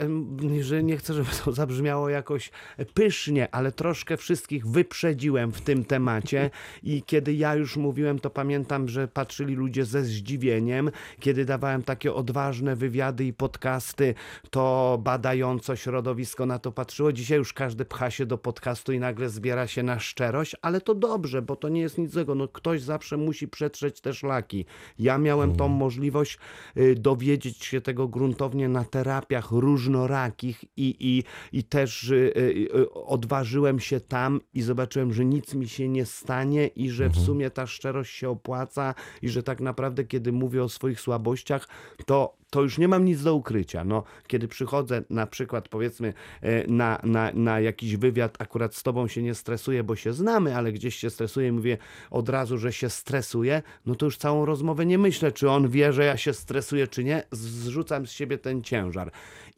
że 0.61 0.83
nie 0.83 0.97
chcę, 0.97 1.14
żeby 1.14 1.28
to 1.45 1.52
zabrzmiało 1.52 2.09
jakoś 2.09 2.50
pysznie, 2.95 3.54
ale 3.54 3.73
troszkę 3.73 4.16
wszystkich 4.16 4.66
wyprzedziłem 4.66 5.52
w 5.52 5.61
tym 5.61 5.85
temacie 5.85 6.50
i 6.83 7.02
kiedy 7.02 7.35
ja 7.35 7.54
już 7.54 7.76
mówiłem, 7.76 8.19
to 8.19 8.31
pamiętam, 8.31 8.88
że 8.88 9.09
patrzyli 9.09 9.54
ludzie 9.54 9.85
ze 9.85 10.04
zdziwieniem. 10.04 10.90
Kiedy 11.21 11.45
dawałem 11.45 11.83
takie 11.83 12.14
odważne 12.14 12.76
wywiady 12.76 13.25
i 13.25 13.33
podcasty, 13.33 14.14
to 14.50 14.99
badająco 15.02 15.76
środowisko 15.76 16.47
na 16.47 16.59
to 16.59 16.73
patrzyło. 16.73 17.12
Dzisiaj 17.12 17.38
już 17.38 17.52
każdy 17.52 17.85
pcha 17.85 18.11
się 18.11 18.26
do 18.26 18.38
podcastu 18.38 18.92
i 18.92 18.99
nagle 18.99 19.28
zbiera 19.28 19.66
się 19.66 19.83
na 19.83 19.99
szczerość, 19.99 20.57
ale 20.62 20.81
to 20.81 20.95
dobrze, 20.95 21.42
bo 21.42 21.51
bo 21.52 21.56
to 21.56 21.68
nie 21.68 21.80
jest 21.80 21.99
nic 21.99 22.12
złego. 22.12 22.35
No, 22.35 22.49
ktoś 22.49 22.82
zawsze 22.82 23.16
musi 23.16 23.49
przetrzeć 23.49 24.00
te 24.00 24.14
szlaki. 24.14 24.64
Ja 24.99 25.18
miałem 25.18 25.56
tą 25.56 25.68
możliwość 25.68 26.38
y, 26.76 26.94
dowiedzieć 26.94 27.64
się 27.64 27.80
tego 27.80 28.09
gruntownie 28.09 28.68
na 28.68 28.85
terapiach 28.85 29.50
różnorakich 29.50 30.64
i, 30.76 30.97
i, 31.00 31.25
i 31.59 31.64
też 31.64 32.11
y, 32.11 32.32
y, 32.75 32.90
odważyłem 32.92 33.80
się 33.80 34.00
tam 34.00 34.40
i 34.54 34.62
zobaczyłem, 34.62 35.12
że 35.12 35.25
nic 35.25 35.54
mi 35.54 35.68
się 35.68 35.88
nie 35.88 36.06
stanie 36.06 36.66
i 36.66 36.90
że 36.90 37.09
w 37.09 37.16
sumie 37.16 37.50
ta 37.50 37.66
szczerość 37.66 38.14
się 38.14 38.28
opłaca 38.28 38.94
i 39.23 39.28
że 39.28 39.42
tak 39.42 39.61
naprawdę, 39.61 40.04
kiedy 40.04 40.32
mówię 40.32 40.64
o 40.64 40.68
swoich 40.68 41.00
słabościach, 41.00 41.68
to 42.06 42.41
to 42.52 42.62
już 42.62 42.78
nie 42.78 42.88
mam 42.88 43.04
nic 43.04 43.23
do 43.23 43.35
ukrycia. 43.35 43.85
No, 43.85 44.04
kiedy 44.26 44.49
przychodzę 44.49 45.02
na 45.11 45.26
przykład 45.26 45.68
powiedzmy 45.68 46.14
e, 46.40 46.66
na, 46.66 47.00
na, 47.02 47.30
na 47.35 47.61
jakiś 47.61 47.97
wywiad, 47.97 48.37
akurat 48.42 48.75
z 48.75 48.82
tobą 48.82 49.09
się 49.09 49.23
nie 49.23 49.35
stresuję, 49.35 49.85
bo 49.85 49.97
się 49.97 50.12
znamy, 50.12 50.56
ale 50.56 50.73
gdzieś 50.73 50.97
się 50.97 51.11
stresuję 51.11 51.52
mówię 51.52 51.78
od 52.11 52.28
razu, 52.28 52.59
że 52.59 52.73
się 52.73 52.90
stresuję, 52.90 53.62
no 53.87 53.94
to 53.94 54.06
już 54.06 54.16
całą 54.16 54.44
rozmowę 54.44 54.87
nie 54.87 54.99
myślę, 54.99 55.32
czy 55.32 55.50
on 55.50 55.68
wie, 55.68 55.92
że 55.92 56.04
ja 56.04 56.16
się 56.16 56.32
stresuję, 56.32 56.88
czy 56.88 57.04
nie. 57.04 57.23
Zrzucam 57.30 58.06
z 58.06 58.12
siebie 58.12 58.38
ten 58.38 58.62
ciężar. 58.62 59.12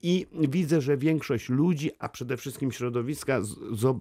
I 0.07 0.27
widzę, 0.35 0.81
że 0.81 0.97
większość 0.97 1.49
ludzi, 1.49 1.91
a 1.99 2.09
przede 2.09 2.37
wszystkim 2.37 2.73
środowiska 2.73 3.41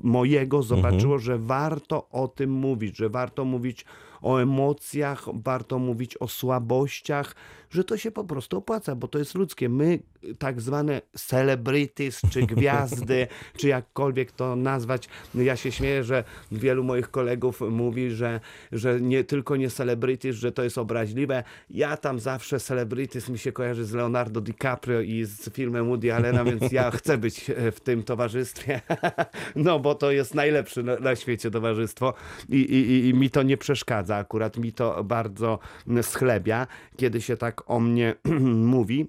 mojego 0.03 0.63
zobaczyło, 0.63 1.19
że 1.19 1.37
warto 1.37 2.09
o 2.09 2.27
tym 2.27 2.51
mówić, 2.51 2.97
że 2.97 3.09
warto 3.09 3.45
mówić 3.45 3.85
o 4.21 4.37
emocjach, 4.37 5.25
warto 5.33 5.79
mówić 5.79 6.17
o 6.17 6.27
słabościach, 6.27 7.35
że 7.69 7.83
to 7.83 7.97
się 7.97 8.11
po 8.11 8.23
prostu 8.23 8.57
opłaca, 8.57 8.95
bo 8.95 9.07
to 9.07 9.19
jest 9.19 9.35
ludzkie. 9.35 9.69
My, 9.69 9.99
tak 10.39 10.61
zwane 10.61 11.01
celebrities, 11.15 12.21
czy 12.31 12.41
gwiazdy, 12.55 13.27
czy 13.57 13.67
jakkolwiek 13.67 14.31
to 14.31 14.55
nazwać, 14.55 15.09
ja 15.35 15.55
się 15.55 15.71
śmieję, 15.71 16.03
że 16.03 16.23
wielu 16.51 16.83
moich 16.83 17.11
kolegów 17.11 17.61
mówi, 17.61 18.11
że, 18.11 18.39
że 18.71 19.01
nie 19.01 19.23
tylko 19.23 19.55
nie 19.55 19.69
celebrities, 19.69 20.35
że 20.35 20.51
to 20.51 20.63
jest 20.63 20.77
obraźliwe. 20.77 21.43
Ja 21.69 21.97
tam 21.97 22.19
zawsze 22.19 22.59
celebrities 22.59 23.29
mi 23.29 23.39
się 23.39 23.51
kojarzy 23.51 23.85
z 23.85 23.93
Leonardo 23.93 24.41
DiCaprio 24.41 25.01
i 25.01 25.25
z 25.25 25.49
filmem 25.53 25.87
Woody 25.87 26.13
Allena, 26.13 26.43
więc 26.43 26.71
ja 26.71 26.91
chcę 26.97 27.17
być 27.17 27.51
w 27.71 27.79
tym 27.79 28.03
towarzystwie, 28.03 28.81
no 29.55 29.79
bo 29.79 29.95
to 29.95 30.11
jest 30.11 30.35
najlepsze 30.35 30.83
na, 30.83 30.95
na 30.95 31.15
świecie 31.15 31.51
towarzystwo 31.51 32.13
i, 32.49 32.57
i, 32.57 33.07
i 33.07 33.13
mi 33.13 33.29
to 33.29 33.43
nie 33.43 33.57
przeszkadza 33.57 34.15
akurat, 34.15 34.57
mi 34.57 34.73
to 34.73 35.03
bardzo 35.03 35.59
schlebia, 36.01 36.67
kiedy 36.97 37.21
się 37.21 37.37
tak 37.37 37.69
o 37.69 37.79
mnie 37.79 38.15
mówi. 38.75 39.07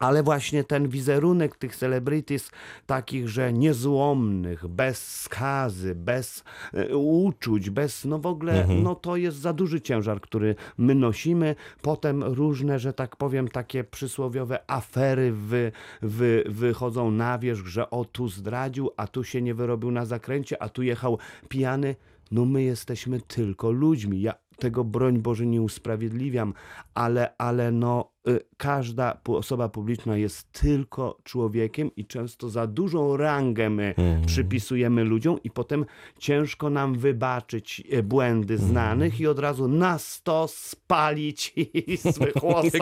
Ale 0.00 0.22
właśnie 0.22 0.64
ten 0.64 0.88
wizerunek 0.88 1.56
tych 1.56 1.76
celebrities, 1.76 2.50
takich, 2.86 3.28
że 3.28 3.52
niezłomnych, 3.52 4.66
bez 4.66 5.20
skazy, 5.20 5.94
bez 5.94 6.44
e, 6.74 6.96
uczuć, 6.96 7.70
bez, 7.70 8.04
no 8.04 8.18
w 8.18 8.26
ogóle, 8.26 8.66
no 8.82 8.94
to 8.94 9.16
jest 9.16 9.36
za 9.36 9.52
duży 9.52 9.80
ciężar, 9.80 10.20
który 10.20 10.54
my 10.78 10.94
nosimy. 10.94 11.54
Potem 11.82 12.24
różne, 12.24 12.78
że 12.78 12.92
tak 12.92 13.16
powiem, 13.16 13.48
takie 13.48 13.84
przysłowiowe 13.84 14.70
afery 14.70 15.32
wy, 15.32 15.72
wy, 16.02 16.44
wychodzą 16.46 17.10
na 17.10 17.38
wierzch, 17.38 17.66
że 17.66 17.90
o 17.90 18.04
tu 18.04 18.28
zdradził, 18.28 18.90
a 18.96 19.06
tu 19.06 19.24
się 19.24 19.42
nie 19.42 19.54
wyrobił 19.54 19.90
na 19.90 20.06
zakręcie, 20.06 20.62
a 20.62 20.68
tu 20.68 20.82
jechał 20.82 21.18
pijany. 21.48 21.96
No 22.30 22.44
my 22.44 22.62
jesteśmy 22.62 23.20
tylko 23.20 23.70
ludźmi. 23.70 24.20
Ja 24.20 24.34
tego 24.60 24.84
broń 24.84 25.18
Boże 25.18 25.46
nie 25.46 25.62
usprawiedliwiam, 25.62 26.54
ale, 26.94 27.34
ale 27.38 27.72
no 27.72 28.12
każda 28.56 29.20
pu- 29.24 29.36
osoba 29.36 29.68
publiczna 29.68 30.16
jest 30.16 30.52
tylko 30.52 31.18
człowiekiem 31.24 31.90
i 31.96 32.06
często 32.06 32.48
za 32.48 32.66
dużą 32.66 33.16
rangę 33.16 33.70
my 33.70 33.94
przypisujemy 34.26 35.04
ludziom 35.04 35.38
i 35.44 35.50
potem 35.50 35.84
ciężko 36.18 36.70
nam 36.70 36.94
wybaczyć 36.94 37.82
e, 37.90 38.02
błędy 38.02 38.58
znanych 38.58 39.20
i 39.20 39.26
od 39.26 39.38
razu 39.38 39.68
na 39.68 39.98
sto 39.98 40.46
spalić 40.48 41.52
i 41.56 41.96
zwychłosać. 42.12 42.72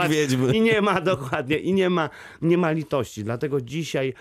I 0.54 0.60
nie 0.60 0.80
ma 0.80 1.00
dokładnie, 1.00 1.58
i 1.58 1.72
nie 1.72 1.90
ma, 1.90 2.10
nie 2.42 2.58
ma 2.58 2.70
litości. 2.70 3.24
Dlatego 3.24 3.60
dzisiaj 3.60 4.14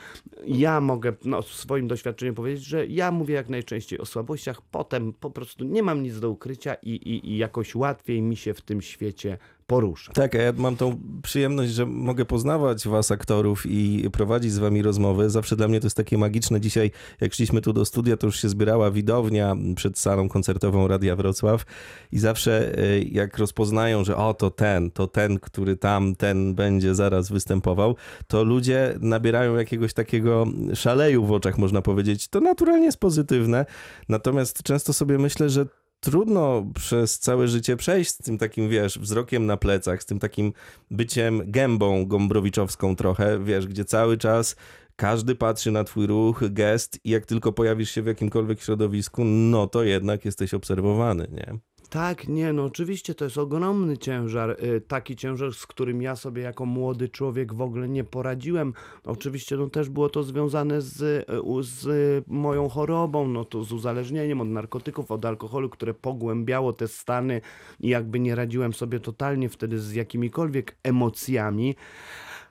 ja 0.48 0.82
mogę 0.82 1.14
no, 1.26 1.42
w 1.42 1.48
swoim 1.48 1.88
doświadczeniu 1.88 2.34
powiedzieć, 2.34 2.64
że 2.64 2.88
ja 2.88 3.12
mówię 3.12 3.36
jak 3.36 3.50
najczęściej 3.50 4.00
o 4.00 4.06
słabościach, 4.06 4.62
potem 4.62 5.14
po 5.14 5.32
prostu 5.32 5.66
nie 5.66 5.84
mam 5.84 6.04
nic 6.04 6.20
do 6.20 6.30
ukrycia 6.30 6.74
i, 6.74 6.90
i, 6.90 7.32
i 7.32 7.38
jakoś 7.38 7.76
łatwiej 7.76 8.22
mi 8.22 8.36
się 8.36 8.54
w 8.54 8.62
tym 8.62 8.82
świecie 8.82 9.38
porusza. 9.68 10.14
Tak, 10.14 10.34
ja 10.34 10.54
mam 10.58 10.76
tą 10.76 11.00
przyjemność, 11.24 11.72
że 11.72 11.86
mogę 11.86 12.26
poznawać 12.26 12.88
was, 12.88 13.12
aktorów, 13.12 13.66
i 13.66 14.10
prowadzić 14.14 14.52
z 14.52 14.58
wami 14.58 14.82
rozmowy. 14.82 15.30
Zawsze 15.30 15.56
dla 15.56 15.68
mnie 15.68 15.80
to 15.80 15.86
jest 15.86 15.98
takie 15.98 16.18
magiczne. 16.18 16.62
Dzisiaj, 16.62 16.92
jak 17.22 17.34
szliśmy 17.34 17.62
tu 17.62 17.74
do 17.74 17.86
studia, 17.86 18.18
to 18.18 18.28
już 18.28 18.42
się 18.42 18.50
zbierała 18.50 18.92
widownia 18.92 19.56
przed 19.76 20.00
salą 20.00 20.30
koncertową 20.30 20.88
Radia 20.88 21.16
Wrocław 21.16 21.66
i 22.12 22.20
zawsze 22.20 22.78
e, 22.78 23.00
jak 23.00 23.38
rozpoznają, 23.38 24.04
że 24.04 24.18
o, 24.18 24.34
to 24.34 24.52
ten, 24.52 24.92
to 24.92 25.08
ten, 25.08 25.40
który 25.40 25.78
tam, 25.78 26.16
ten 26.16 26.56
będzie 26.56 26.96
zaraz 26.96 27.30
występował, 27.30 27.96
to 28.28 28.44
ludzie 28.44 28.96
nabierają 29.00 29.56
jakiegoś 29.56 29.94
takiego 29.94 30.46
szaleju 30.74 31.26
w 31.26 31.32
oczach, 31.32 31.58
można 31.58 31.82
powiedzieć. 31.82 32.28
To 32.28 32.40
naturalnie 32.40 32.86
jest 32.86 33.00
pozytywne, 33.00 33.66
natomiast 34.10 34.64
często 34.64 34.94
sobie 34.94 35.18
myślę, 35.18 35.50
że 35.50 35.66
trudno 36.00 36.66
przez 36.76 37.20
całe 37.20 37.48
życie 37.48 37.78
przejść 37.78 38.12
z 38.12 38.18
tym 38.18 38.38
takim, 38.38 38.70
wiesz, 38.70 39.00
wzrokiem 39.00 39.46
na 39.46 39.58
plecach, 39.58 40.04
z 40.04 40.06
tym 40.06 40.20
takim 40.20 40.54
byciem 40.92 41.52
gębą 41.52 42.06
gombrowiczowską 42.06 42.96
trochę, 42.96 43.44
wiesz, 43.44 43.68
gdzie 43.68 43.86
cały 43.86 44.18
czas 44.18 44.56
każdy 44.98 45.36
patrzy 45.36 45.72
na 45.72 45.84
twój 45.84 46.08
ruch, 46.08 46.44
gest 46.50 47.00
i 47.04 47.10
jak 47.10 47.26
tylko 47.26 47.54
pojawisz 47.54 47.92
się 47.92 48.02
w 48.02 48.06
jakimkolwiek 48.06 48.62
środowisku, 48.62 49.24
no 49.26 49.68
to 49.68 49.84
jednak 49.84 50.26
jesteś 50.26 50.54
obserwowany, 50.54 51.28
nie? 51.32 51.60
Tak, 51.90 52.28
nie, 52.28 52.54
no 52.54 52.64
oczywiście 52.64 53.16
to 53.16 53.26
jest 53.26 53.38
ogromny 53.38 53.98
ciężar, 53.98 54.58
y, 54.64 54.82
taki 54.82 55.16
ciężar, 55.16 55.54
z 55.54 55.68
którym 55.68 56.02
ja 56.02 56.16
sobie 56.16 56.42
jako 56.42 56.66
młody 56.66 57.10
człowiek 57.10 57.54
w 57.54 57.62
ogóle 57.62 57.90
nie 57.90 58.04
poradziłem. 58.04 58.74
Oczywiście 59.04 59.58
no 59.58 59.70
też 59.70 59.90
było 59.90 60.10
to 60.10 60.24
związane 60.24 60.82
z, 60.82 61.26
z 61.62 61.88
moją 62.28 62.70
chorobą, 62.70 63.28
no 63.28 63.46
to 63.46 63.64
z 63.64 63.72
uzależnieniem 63.72 64.42
od 64.42 64.48
narkotyków, 64.48 65.12
od 65.12 65.26
alkoholu, 65.26 65.70
które 65.70 65.94
pogłębiało 65.94 66.74
te 66.74 66.88
stany 66.88 67.42
i 67.80 67.90
jakby 67.90 68.20
nie 68.20 68.36
radziłem 68.36 68.74
sobie 68.74 69.00
totalnie 69.00 69.50
wtedy 69.50 69.80
z 69.80 69.94
jakimikolwiek 69.94 70.78
emocjami. 70.84 71.76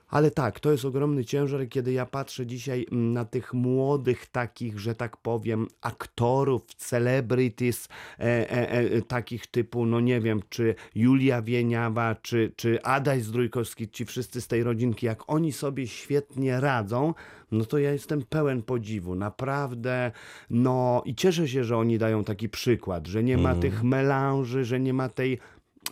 Ale 0.07 0.31
tak, 0.31 0.59
to 0.59 0.71
jest 0.71 0.85
ogromny 0.85 1.25
ciężar, 1.25 1.69
kiedy 1.69 1.91
ja 1.91 2.05
patrzę 2.05 2.45
dzisiaj 2.45 2.85
mm, 2.91 3.13
na 3.13 3.25
tych 3.25 3.53
młodych 3.53 4.25
takich, 4.25 4.79
że 4.79 4.95
tak 4.95 5.17
powiem, 5.17 5.67
aktorów, 5.81 6.65
celebrities, 6.75 7.87
e, 8.19 8.23
e, 8.51 8.69
e, 8.69 9.01
takich 9.01 9.47
typu, 9.47 9.85
no 9.85 9.99
nie 9.99 10.21
wiem, 10.21 10.41
czy 10.49 10.75
Julia 10.95 11.41
Wieniawa, 11.41 12.15
czy, 12.15 12.51
czy 12.55 12.81
Adaś 12.83 13.23
Zdrójkowski, 13.23 13.89
ci 13.89 14.05
wszyscy 14.05 14.41
z 14.41 14.47
tej 14.47 14.63
rodzinki, 14.63 15.05
jak 15.05 15.29
oni 15.29 15.51
sobie 15.51 15.87
świetnie 15.87 16.59
radzą, 16.59 17.13
no 17.51 17.65
to 17.65 17.77
ja 17.77 17.91
jestem 17.91 18.21
pełen 18.29 18.61
podziwu, 18.61 19.15
naprawdę, 19.15 20.11
no 20.49 21.01
i 21.05 21.15
cieszę 21.15 21.47
się, 21.47 21.63
że 21.63 21.77
oni 21.77 21.97
dają 21.97 22.23
taki 22.23 22.49
przykład, 22.49 23.07
że 23.07 23.23
nie 23.23 23.37
ma 23.37 23.55
tych 23.55 23.83
melanży, 23.83 24.65
że 24.65 24.79
nie 24.79 24.93
ma 24.93 25.09
tej 25.09 25.39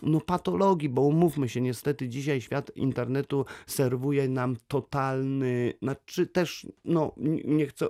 no, 0.02 0.20
patologii, 0.20 0.88
bo 0.88 1.02
umówmy 1.02 1.48
się, 1.48 1.60
niestety 1.60 2.08
dzisiaj 2.08 2.40
świat 2.40 2.76
internetu 2.76 3.44
serwuje 3.66 4.28
nam 4.28 4.56
totalny, 4.68 5.72
znaczy 5.82 6.26
też, 6.26 6.66
no 6.84 7.12
nie 7.44 7.66
chcę 7.66 7.88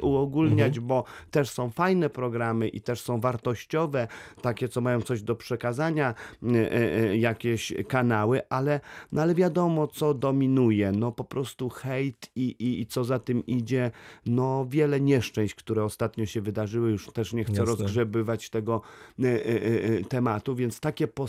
uogólniać, 0.00 0.80
bo 0.80 1.04
też 1.30 1.50
są 1.50 1.70
fajne 1.70 2.10
programy 2.10 2.68
i 2.68 2.80
też 2.80 3.00
są 3.00 3.20
wartościowe, 3.20 4.08
takie, 4.42 4.68
co 4.68 4.80
mają 4.80 5.02
coś 5.02 5.22
do 5.22 5.36
przekazania, 5.36 6.14
e, 6.42 6.72
e, 6.72 7.16
jakieś 7.16 7.72
kanały, 7.88 8.40
ale, 8.48 8.80
no, 9.12 9.22
ale 9.22 9.34
wiadomo, 9.34 9.86
co 9.86 10.14
dominuje, 10.14 10.92
no 10.92 11.12
po 11.12 11.24
prostu 11.24 11.68
hejt 11.68 12.30
i, 12.36 12.42
i, 12.42 12.80
i 12.80 12.86
co 12.86 13.04
za 13.04 13.18
tym 13.18 13.46
idzie, 13.46 13.90
no 14.26 14.66
wiele 14.70 15.00
nieszczęść, 15.00 15.54
które 15.54 15.84
ostatnio 15.84 16.26
się 16.26 16.40
wydarzyły, 16.40 16.90
już 16.90 17.06
też 17.12 17.32
nie 17.32 17.44
chcę 17.44 17.52
Jasne. 17.52 17.66
rozgrzebywać 17.66 18.50
tego 18.50 18.82
e, 19.24 20.04
tematu, 20.04 20.54
więc 20.54 20.80
takie 20.80 21.08
postawy 21.08 21.25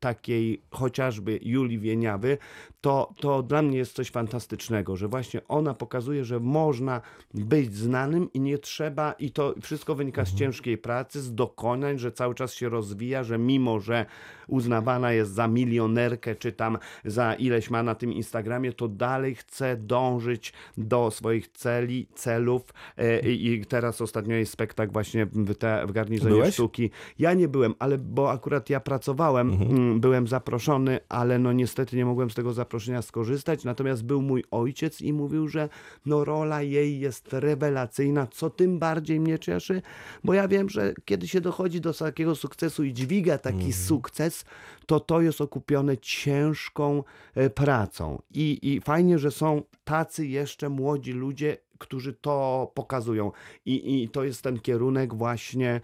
takiej 0.00 0.62
chociażby 0.70 1.38
Julii 1.42 1.78
Wieniawy, 1.78 2.38
to, 2.80 3.10
to 3.20 3.42
dla 3.42 3.62
mnie 3.62 3.78
jest 3.78 3.92
coś 3.92 4.10
fantastycznego, 4.10 4.96
że 4.96 5.08
właśnie 5.08 5.40
ona 5.48 5.74
pokazuje, 5.74 6.24
że 6.24 6.40
można 6.40 7.00
być 7.34 7.74
znanym 7.74 8.32
i 8.32 8.40
nie 8.40 8.58
trzeba, 8.58 9.12
i 9.12 9.30
to 9.30 9.54
wszystko 9.62 9.94
wynika 9.94 10.24
z 10.24 10.34
ciężkiej 10.34 10.78
pracy, 10.78 11.20
z 11.20 11.34
dokonań, 11.34 11.98
że 11.98 12.12
cały 12.12 12.34
czas 12.34 12.54
się 12.54 12.68
rozwija, 12.68 13.24
że 13.24 13.38
mimo, 13.38 13.80
że 13.80 14.06
uznawana 14.46 15.12
jest 15.12 15.32
za 15.32 15.48
milionerkę, 15.48 16.34
czy 16.34 16.52
tam 16.52 16.78
za 17.04 17.34
ileś 17.34 17.70
ma 17.70 17.82
na 17.82 17.94
tym 17.94 18.12
Instagramie, 18.12 18.72
to 18.72 18.88
dalej 18.88 19.34
chce 19.34 19.76
dążyć 19.76 20.52
do 20.76 21.10
swoich 21.10 21.48
celi, 21.48 22.06
celów 22.14 22.62
e, 22.96 23.20
i 23.20 23.54
i 23.54 23.66
teraz 23.66 24.00
ostatnio 24.00 24.36
jest 24.36 24.52
spektakl 24.52 24.92
właśnie 24.92 25.26
w, 25.26 25.54
te, 25.54 25.86
w 25.86 25.92
garnizonie 25.92 26.34
Byłeś? 26.34 26.54
sztuki. 26.54 26.90
Ja 27.18 27.34
nie 27.34 27.48
byłem, 27.48 27.74
ale 27.78 27.98
bo 27.98 28.30
akurat 28.30 28.70
ja 28.70 28.80
pracowałem 28.80 29.13
pracowałem, 29.14 29.52
mm, 29.52 30.00
byłem 30.00 30.26
zaproszony, 30.26 31.00
ale 31.08 31.38
no 31.38 31.52
niestety 31.52 31.96
nie 31.96 32.04
mogłem 32.04 32.30
z 32.30 32.34
tego 32.34 32.52
zaproszenia 32.52 33.02
skorzystać. 33.02 33.64
Natomiast 33.64 34.04
był 34.04 34.22
mój 34.22 34.44
ojciec 34.50 35.00
i 35.00 35.12
mówił, 35.12 35.48
że 35.48 35.68
no 36.06 36.24
rola 36.24 36.62
jej 36.62 37.00
jest 37.00 37.32
rewelacyjna, 37.32 38.26
co 38.26 38.50
tym 38.50 38.78
bardziej 38.78 39.20
mnie 39.20 39.38
cieszy, 39.38 39.82
bo 40.24 40.34
ja 40.34 40.48
wiem, 40.48 40.68
że 40.68 40.94
kiedy 41.04 41.28
się 41.28 41.40
dochodzi 41.40 41.80
do 41.80 41.94
takiego 41.94 42.34
sukcesu 42.34 42.84
i 42.84 42.92
dźwiga 42.92 43.38
taki 43.38 43.72
sukces, 43.72 44.44
to 44.86 45.00
to 45.00 45.20
jest 45.20 45.40
okupione 45.40 45.98
ciężką 45.98 47.02
e, 47.34 47.50
pracą. 47.50 48.22
I, 48.34 48.58
I 48.62 48.80
fajnie, 48.80 49.18
że 49.18 49.30
są 49.30 49.62
tacy 49.84 50.26
jeszcze 50.26 50.68
młodzi 50.68 51.12
ludzie, 51.12 51.56
którzy 51.78 52.12
to 52.12 52.72
pokazują. 52.74 53.32
I, 53.66 54.02
i 54.02 54.08
to 54.08 54.24
jest 54.24 54.42
ten 54.42 54.60
kierunek 54.60 55.14
właśnie, 55.14 55.80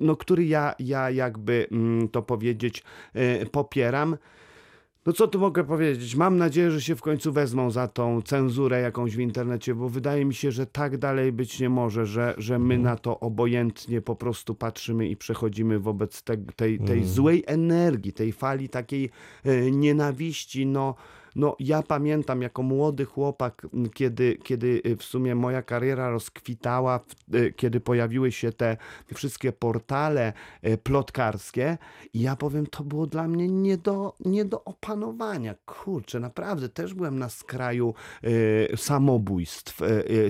no, 0.00 0.16
który 0.16 0.44
ja, 0.44 0.74
ja 0.78 1.10
jakby 1.10 1.66
mm, 1.72 2.08
to 2.08 2.22
powiedzieć 2.22 2.82
e, 3.14 3.46
popieram. 3.46 4.16
No 5.06 5.12
co 5.12 5.28
tu 5.28 5.38
mogę 5.38 5.64
powiedzieć? 5.64 6.16
Mam 6.16 6.36
nadzieję, 6.36 6.70
że 6.70 6.80
się 6.80 6.96
w 6.96 7.02
końcu 7.02 7.32
wezmą 7.32 7.70
za 7.70 7.88
tą 7.88 8.22
cenzurę 8.22 8.80
jakąś 8.80 9.16
w 9.16 9.20
internecie, 9.20 9.74
bo 9.74 9.88
wydaje 9.88 10.24
mi 10.24 10.34
się, 10.34 10.52
że 10.52 10.66
tak 10.66 10.98
dalej 10.98 11.32
być 11.32 11.60
nie 11.60 11.68
może, 11.68 12.06
że, 12.06 12.34
że 12.38 12.58
my 12.58 12.78
na 12.78 12.96
to 12.96 13.20
obojętnie 13.20 14.00
po 14.00 14.16
prostu 14.16 14.54
patrzymy 14.54 15.08
i 15.08 15.16
przechodzimy 15.16 15.78
wobec 15.78 16.22
te, 16.22 16.36
tej, 16.36 16.78
tej 16.78 17.04
złej 17.04 17.44
energii, 17.46 18.12
tej 18.12 18.32
fali 18.32 18.68
takiej 18.68 19.10
e, 19.44 19.70
nienawiści. 19.70 20.66
No, 20.66 20.94
no 21.38 21.56
ja 21.58 21.82
pamiętam 21.82 22.42
jako 22.42 22.62
młody 22.62 23.04
chłopak, 23.04 23.66
kiedy, 23.94 24.38
kiedy 24.44 24.82
y, 24.86 24.96
w 24.96 25.04
sumie 25.04 25.34
moja 25.34 25.62
kariera 25.62 26.10
rozkwitała, 26.10 27.00
y, 27.34 27.52
kiedy 27.56 27.80
pojawiły 27.80 28.32
się 28.32 28.52
te 28.52 28.76
wszystkie 29.14 29.52
portale 29.52 30.32
y, 30.66 30.78
plotkarskie 30.78 31.78
i 32.14 32.20
ja 32.20 32.36
powiem, 32.36 32.66
to 32.66 32.84
było 32.84 33.06
dla 33.06 33.28
mnie 33.28 33.48
nie 33.48 33.76
do, 33.76 34.16
nie 34.24 34.44
do 34.44 34.64
opanowania. 34.64 35.54
Kurczę, 35.66 36.20
naprawdę 36.20 36.68
też 36.68 36.94
byłem 36.94 37.18
na 37.18 37.28
skraju 37.28 37.94
samobójstw, 38.76 39.80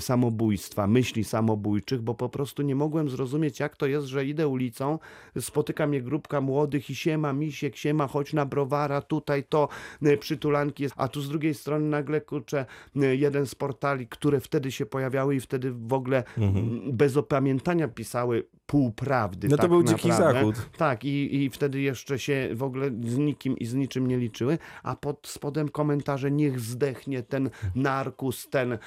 samobójstwa, 0.00 0.86
myśli 0.86 1.24
samobójczych, 1.24 2.02
bo 2.02 2.14
po 2.14 2.28
prostu 2.28 2.62
nie 2.62 2.74
mogłem 2.74 3.10
zrozumieć, 3.10 3.60
jak 3.60 3.76
to 3.76 3.86
jest, 3.86 4.06
że 4.06 4.24
idę 4.24 4.48
ulicą, 4.48 4.98
spotyka 5.40 5.86
mnie 5.86 6.02
grupka 6.02 6.40
młodych 6.40 6.90
i 6.90 6.94
siema, 6.94 7.32
misiek, 7.32 7.76
siema, 7.76 8.06
chodź 8.06 8.32
na 8.32 8.46
browara, 8.46 9.02
tutaj 9.02 9.44
to, 9.44 9.68
przytulanki 10.20 10.82
jest, 10.82 10.97
a 10.98 11.08
tu 11.08 11.20
z 11.20 11.28
drugiej 11.28 11.54
strony 11.54 11.88
nagle, 11.88 12.20
kurczę, 12.20 12.66
jeden 12.94 13.46
z 13.46 13.54
portali, 13.54 14.06
które 14.06 14.40
wtedy 14.40 14.72
się 14.72 14.86
pojawiały 14.86 15.36
i 15.36 15.40
wtedy 15.40 15.72
w 15.72 15.92
ogóle 15.92 16.24
mm, 16.38 16.80
bez 16.92 17.16
opamiętania 17.16 17.88
pisały 17.88 18.44
półprawdy. 18.66 19.48
No 19.48 19.56
to 19.56 19.62
tak 19.62 19.70
był 19.70 19.82
dziki 19.82 20.08
naprawdę. 20.08 20.40
zachód. 20.40 20.70
Tak, 20.76 21.04
i, 21.04 21.44
i 21.44 21.50
wtedy 21.50 21.80
jeszcze 21.80 22.18
się 22.18 22.48
w 22.54 22.62
ogóle 22.62 22.90
z 23.04 23.18
nikim 23.18 23.58
i 23.58 23.66
z 23.66 23.74
niczym 23.74 24.06
nie 24.06 24.18
liczyły, 24.18 24.58
a 24.82 24.96
pod 24.96 25.26
spodem 25.26 25.68
komentarze 25.68 26.30
niech 26.30 26.60
zdechnie 26.60 27.22
ten 27.22 27.50
narkus, 27.74 28.48
ten 28.50 28.78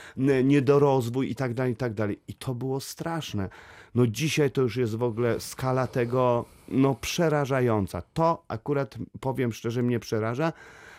niedorozwój 0.44 1.32
i 1.32 1.36
tak 1.36 1.54
dalej, 1.54 1.74
i 1.74 1.76
tak 1.76 1.94
dalej. 1.94 2.20
I 2.28 2.34
to 2.34 2.56
było 2.56 2.80
straszne. 2.80 3.50
No 3.96 4.08
dzisiaj 4.08 4.52
to 4.52 4.62
już 4.62 4.78
jest 4.78 4.96
w 4.96 5.04
ogóle 5.04 5.40
skala 5.40 5.88
tego, 5.88 6.46
no 6.68 6.96
przerażająca. 6.96 8.02
To 8.14 8.44
akurat, 8.48 8.98
powiem 9.20 9.54
szczerze, 9.54 9.84
mnie 9.84 10.00
przeraża. 10.00 10.54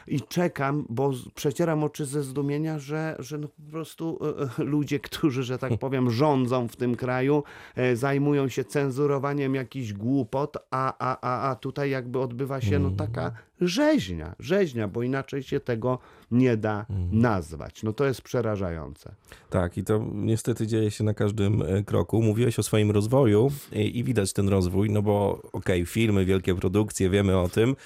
I 0.06 0.20
czekam, 0.20 0.84
bo 0.88 1.12
przecieram 1.34 1.84
oczy 1.84 2.04
ze 2.04 2.22
zdumienia, 2.22 2.78
że, 2.78 3.16
że 3.18 3.38
no 3.38 3.48
po 3.48 3.70
prostu 3.70 4.18
e, 4.22 4.62
e, 4.62 4.64
ludzie, 4.64 5.00
którzy, 5.00 5.42
że 5.42 5.58
tak 5.58 5.78
powiem, 5.78 6.10
rządzą 6.10 6.68
w 6.68 6.76
tym 6.76 6.96
kraju, 6.96 7.42
e, 7.76 7.96
zajmują 7.96 8.48
się 8.48 8.64
cenzurowaniem 8.64 9.54
jakichś 9.54 9.92
głupot, 9.92 10.56
a, 10.70 10.94
a, 10.98 11.20
a, 11.20 11.50
a 11.50 11.54
tutaj 11.56 11.90
jakby 11.90 12.18
odbywa 12.18 12.60
się 12.60 12.78
no 12.78 12.90
taka 12.90 13.32
rzeźnia, 13.60 14.34
rzeźnia, 14.38 14.88
bo 14.88 15.02
inaczej 15.02 15.42
się 15.42 15.60
tego 15.60 15.98
nie 16.30 16.56
da 16.56 16.86
nazwać. 17.12 17.82
No 17.82 17.92
to 17.92 18.04
jest 18.04 18.22
przerażające. 18.22 19.14
Tak, 19.50 19.78
i 19.78 19.84
to 19.84 20.06
niestety 20.12 20.66
dzieje 20.66 20.90
się 20.90 21.04
na 21.04 21.14
każdym 21.14 21.62
kroku. 21.86 22.22
Mówiłeś 22.22 22.58
o 22.58 22.62
swoim 22.62 22.90
rozwoju 22.90 23.50
i, 23.72 23.98
i 23.98 24.04
widać 24.04 24.32
ten 24.32 24.48
rozwój, 24.48 24.90
no 24.90 25.02
bo 25.02 25.42
okej, 25.52 25.86
filmy, 25.86 26.24
wielkie 26.24 26.54
produkcje, 26.54 27.10
wiemy 27.10 27.38
o 27.38 27.48
tym, 27.48 27.76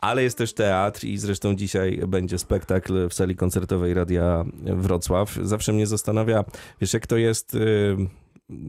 ale 0.00 0.22
jest 0.22 0.38
też 0.38 0.52
teatr 0.52 1.04
i 1.04 1.18
zresztą 1.18 1.54
dzisiaj 1.54 2.02
będzie 2.08 2.38
spektakl 2.38 3.08
w 3.08 3.14
sali 3.14 3.36
koncertowej 3.36 3.94
Radia 3.94 4.44
Wrocław. 4.62 5.34
Zawsze 5.42 5.72
mnie 5.72 5.86
zastanawia, 5.86 6.44
wiesz, 6.80 6.94
jak 6.94 7.06
to 7.06 7.16
jest 7.16 7.54
y, 7.54 7.96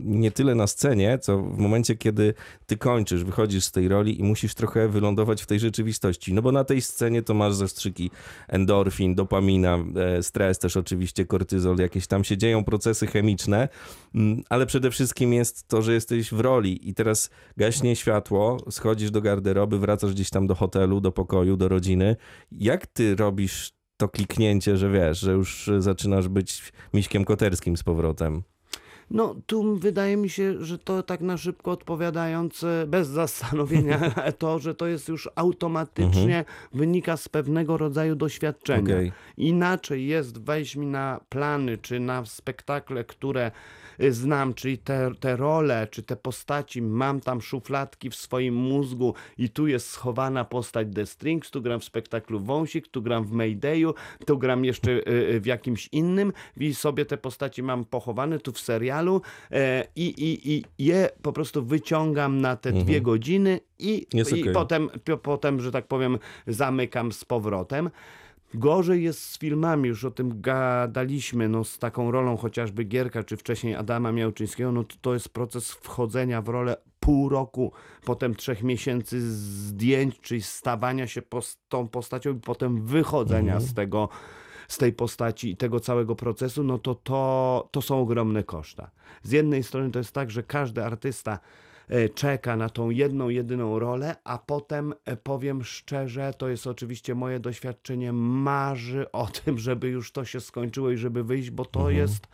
nie 0.03 0.31
tyle 0.31 0.55
na 0.55 0.67
scenie, 0.67 1.19
co 1.21 1.37
w 1.41 1.57
momencie, 1.57 1.95
kiedy 1.95 2.33
ty 2.65 2.77
kończysz, 2.77 3.23
wychodzisz 3.23 3.65
z 3.65 3.71
tej 3.71 3.87
roli 3.87 4.19
i 4.19 4.23
musisz 4.23 4.53
trochę 4.53 4.87
wylądować 4.87 5.43
w 5.43 5.45
tej 5.45 5.59
rzeczywistości. 5.59 6.33
No 6.33 6.41
bo 6.41 6.51
na 6.51 6.63
tej 6.63 6.81
scenie 6.81 7.21
to 7.21 7.33
masz 7.33 7.53
zastrzyki 7.53 8.11
endorfin, 8.47 9.15
dopamina, 9.15 9.77
e, 10.17 10.23
stres 10.23 10.59
też 10.59 10.77
oczywiście, 10.77 11.25
kortyzol, 11.25 11.77
jakieś 11.77 12.07
tam 12.07 12.23
się 12.23 12.37
dzieją 12.37 12.63
procesy 12.63 13.07
chemiczne, 13.07 13.69
mm, 14.15 14.43
ale 14.49 14.65
przede 14.65 14.91
wszystkim 14.91 15.33
jest 15.33 15.67
to, 15.67 15.81
że 15.81 15.93
jesteś 15.93 16.31
w 16.31 16.39
roli 16.39 16.89
i 16.89 16.93
teraz 16.93 17.29
gaśnie 17.57 17.95
światło, 17.95 18.57
schodzisz 18.69 19.11
do 19.11 19.21
garderoby, 19.21 19.79
wracasz 19.79 20.13
gdzieś 20.13 20.29
tam 20.29 20.47
do 20.47 20.55
hotelu, 20.55 21.01
do 21.01 21.11
pokoju, 21.11 21.57
do 21.57 21.67
rodziny. 21.67 22.15
Jak 22.51 22.87
ty 22.87 23.15
robisz 23.15 23.71
to 23.97 24.09
kliknięcie, 24.09 24.77
że 24.77 24.89
wiesz, 24.89 25.19
że 25.19 25.31
już 25.31 25.69
zaczynasz 25.79 26.27
być 26.27 26.73
miśkiem 26.93 27.25
koterskim 27.25 27.77
z 27.77 27.83
powrotem? 27.83 28.43
No, 29.11 29.35
tu 29.45 29.75
wydaje 29.75 30.17
mi 30.17 30.29
się, 30.29 30.65
że 30.65 30.77
to 30.77 31.03
tak 31.03 31.21
na 31.21 31.37
szybko 31.37 31.71
odpowiadając, 31.71 32.63
e, 32.63 32.85
bez 32.87 33.07
zastanowienia, 33.07 33.99
to, 34.39 34.59
że 34.59 34.75
to 34.75 34.87
jest 34.87 35.07
już 35.07 35.29
automatycznie 35.35 36.45
wynika 36.73 37.17
z 37.17 37.29
pewnego 37.29 37.77
rodzaju 37.77 38.15
doświadczenia. 38.15 38.95
Okej. 38.95 39.11
Inaczej 39.37 40.07
jest 40.07 40.41
wejść 40.41 40.75
mi 40.75 40.87
na 40.87 41.19
plany, 41.29 41.77
czy 41.77 41.99
na 41.99 42.25
spektakle, 42.25 43.03
które 43.03 43.51
znam, 44.09 44.53
czyli 44.53 44.77
te, 44.77 45.11
te 45.19 45.35
role, 45.35 45.87
czy 45.91 46.03
te 46.03 46.15
postaci, 46.15 46.81
mam 46.81 47.19
tam 47.19 47.41
szufladki 47.41 48.09
w 48.09 48.15
swoim 48.15 48.55
mózgu 48.55 49.13
i 49.37 49.49
tu 49.49 49.67
jest 49.67 49.89
schowana 49.89 50.45
postać 50.45 50.87
The 50.95 51.05
Strings, 51.05 51.51
tu 51.51 51.61
gram 51.61 51.79
w 51.79 51.83
spektaklu 51.83 52.39
Wąsik, 52.39 52.87
tu 52.87 53.01
gram 53.01 53.23
w 53.23 53.31
Maydayu, 53.31 53.93
tu 54.25 54.37
gram 54.37 54.65
jeszcze 54.65 54.91
y, 54.91 55.07
y, 55.07 55.39
w 55.39 55.45
jakimś 55.45 55.89
innym 55.91 56.33
i 56.57 56.73
sobie 56.73 57.05
te 57.05 57.17
postaci 57.17 57.63
mam 57.63 57.85
pochowane 57.85 58.39
tu 58.39 58.51
w 58.51 58.59
serialu 58.59 59.21
e, 59.51 59.87
i, 59.95 60.05
i, 60.05 60.51
i 60.53 60.63
je 60.77 61.09
po 61.21 61.33
prostu 61.33 61.65
wyciągam 61.65 62.41
na 62.41 62.55
te 62.55 62.71
dwie 62.71 63.01
godziny 63.01 63.59
i, 63.79 64.07
i 64.13 64.21
okej. 64.21 64.53
potem, 64.53 64.89
po- 65.05 65.17
potem, 65.17 65.61
że 65.61 65.71
tak 65.71 65.87
powiem, 65.87 66.19
zamykam 66.47 67.11
z 67.11 67.25
powrotem. 67.25 67.89
Gorzej 68.53 69.03
jest 69.03 69.25
z 69.25 69.39
filmami, 69.39 69.89
już 69.89 70.05
o 70.05 70.11
tym 70.11 70.41
gadaliśmy, 70.41 71.49
no 71.49 71.63
z 71.63 71.79
taką 71.79 72.11
rolą 72.11 72.37
chociażby 72.37 72.83
Gierka, 72.83 73.23
czy 73.23 73.37
wcześniej 73.37 73.75
Adama 73.75 74.11
Miałczyńskiego, 74.11 74.71
no 74.71 74.83
to, 74.83 74.95
to 75.01 75.13
jest 75.13 75.29
proces 75.29 75.71
wchodzenia 75.71 76.41
w 76.41 76.49
rolę 76.49 76.77
pół 76.99 77.29
roku, 77.29 77.71
potem 78.05 78.35
trzech 78.35 78.63
miesięcy 78.63 79.31
zdjęć, 79.31 80.19
czyli 80.19 80.41
stawania 80.41 81.07
się 81.07 81.21
pos- 81.21 81.57
tą 81.69 81.87
postacią 81.87 82.31
i 82.33 82.39
potem 82.39 82.85
wychodzenia 82.85 83.59
z 83.59 83.73
tego, 83.73 84.09
z 84.67 84.77
tej 84.77 84.93
postaci 84.93 85.51
i 85.51 85.57
tego 85.57 85.79
całego 85.79 86.15
procesu, 86.15 86.63
no 86.63 86.77
to, 86.77 86.95
to 86.95 87.69
to 87.71 87.81
są 87.81 88.01
ogromne 88.01 88.43
koszta. 88.43 88.91
Z 89.23 89.31
jednej 89.31 89.63
strony 89.63 89.91
to 89.91 89.99
jest 89.99 90.11
tak, 90.11 90.31
że 90.31 90.43
każdy 90.43 90.85
artysta 90.85 91.39
czeka 92.15 92.55
na 92.55 92.69
tą 92.69 92.89
jedną, 92.89 93.29
jedyną 93.29 93.79
rolę, 93.79 94.15
a 94.23 94.37
potem 94.37 94.93
e, 95.05 95.17
powiem 95.17 95.63
szczerze, 95.63 96.33
to 96.37 96.49
jest 96.49 96.67
oczywiście 96.67 97.15
moje 97.15 97.39
doświadczenie, 97.39 98.13
marzy 98.13 99.11
o 99.11 99.27
tym, 99.45 99.59
żeby 99.59 99.87
już 99.87 100.11
to 100.11 100.25
się 100.25 100.39
skończyło 100.41 100.91
i 100.91 100.97
żeby 100.97 101.23
wyjść, 101.23 101.49
bo 101.49 101.65
to 101.65 101.89
jest 101.89 102.27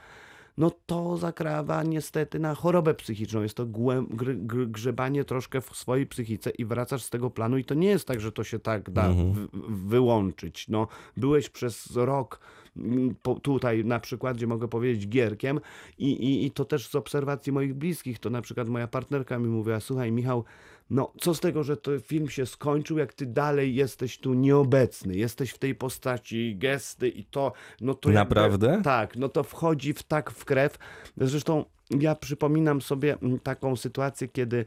no 0.58 0.72
to 0.86 1.18
zakrawa 1.18 1.84
niestety 1.84 2.40
na 2.40 2.56
chorobę 2.56 2.94
psychiczną. 2.94 3.42
Jest 3.42 3.58
to 3.58 3.66
grzebanie 4.68 5.24
troszkę 5.24 5.62
w 5.62 5.76
swojej 5.76 6.08
psychice 6.08 6.50
i 6.50 6.66
wracasz 6.66 7.04
z 7.04 7.10
tego 7.10 7.30
planu 7.30 7.58
i 7.58 7.66
to 7.66 7.74
nie 7.76 7.88
jest 7.88 8.08
tak, 8.08 8.22
że 8.22 8.32
to 8.32 8.44
się 8.44 8.60
tak 8.60 8.90
da 8.90 9.10
w- 9.10 9.48
wyłączyć. 9.88 10.68
No, 10.68 10.88
byłeś 11.18 11.50
przez 11.50 11.96
rok 11.96 12.40
po, 13.22 13.36
tutaj 13.36 13.86
na 13.86 14.00
przykładzie 14.00 14.48
mogę 14.48 14.68
powiedzieć 14.68 15.08
Gierkiem 15.08 15.60
i, 15.98 16.12
i, 16.12 16.46
i 16.46 16.52
to 16.52 16.66
też 16.66 16.88
z 16.88 16.96
obserwacji 16.96 17.52
moich 17.52 17.74
bliskich, 17.74 18.20
to 18.20 18.30
na 18.30 18.42
przykład 18.42 18.70
moja 18.70 18.88
partnerka 18.88 19.40
mi 19.40 19.48
mówiła, 19.48 19.80
słuchaj 19.80 20.12
Michał, 20.12 20.44
no 20.90 21.14
co 21.22 21.34
z 21.36 21.40
tego, 21.40 21.64
że 21.64 21.78
to 21.78 22.00
film 22.00 22.30
się 22.30 22.46
skończył, 22.46 22.98
jak 22.98 23.14
ty 23.14 23.26
dalej 23.26 23.76
jesteś 23.76 24.18
tu 24.18 24.34
nieobecny, 24.34 25.16
jesteś 25.16 25.52
w 25.52 25.58
tej 25.58 25.76
postaci, 25.76 26.56
gesty 26.58 27.10
i 27.10 27.24
to, 27.24 27.54
no 27.82 27.94
to 27.94 28.10
jakby- 28.10 28.20
Naprawdę? 28.20 28.82
tak, 28.84 29.16
no 29.16 29.30
to 29.30 29.44
wchodzi 29.44 29.94
w 29.94 30.04
tak 30.04 30.32
w 30.32 30.46
krew. 30.46 30.78
Zresztą 31.18 31.66
ja 31.90 32.16
przypominam 32.16 32.82
sobie 32.82 33.18
taką 33.44 33.76
sytuację, 33.76 34.28
kiedy 34.28 34.66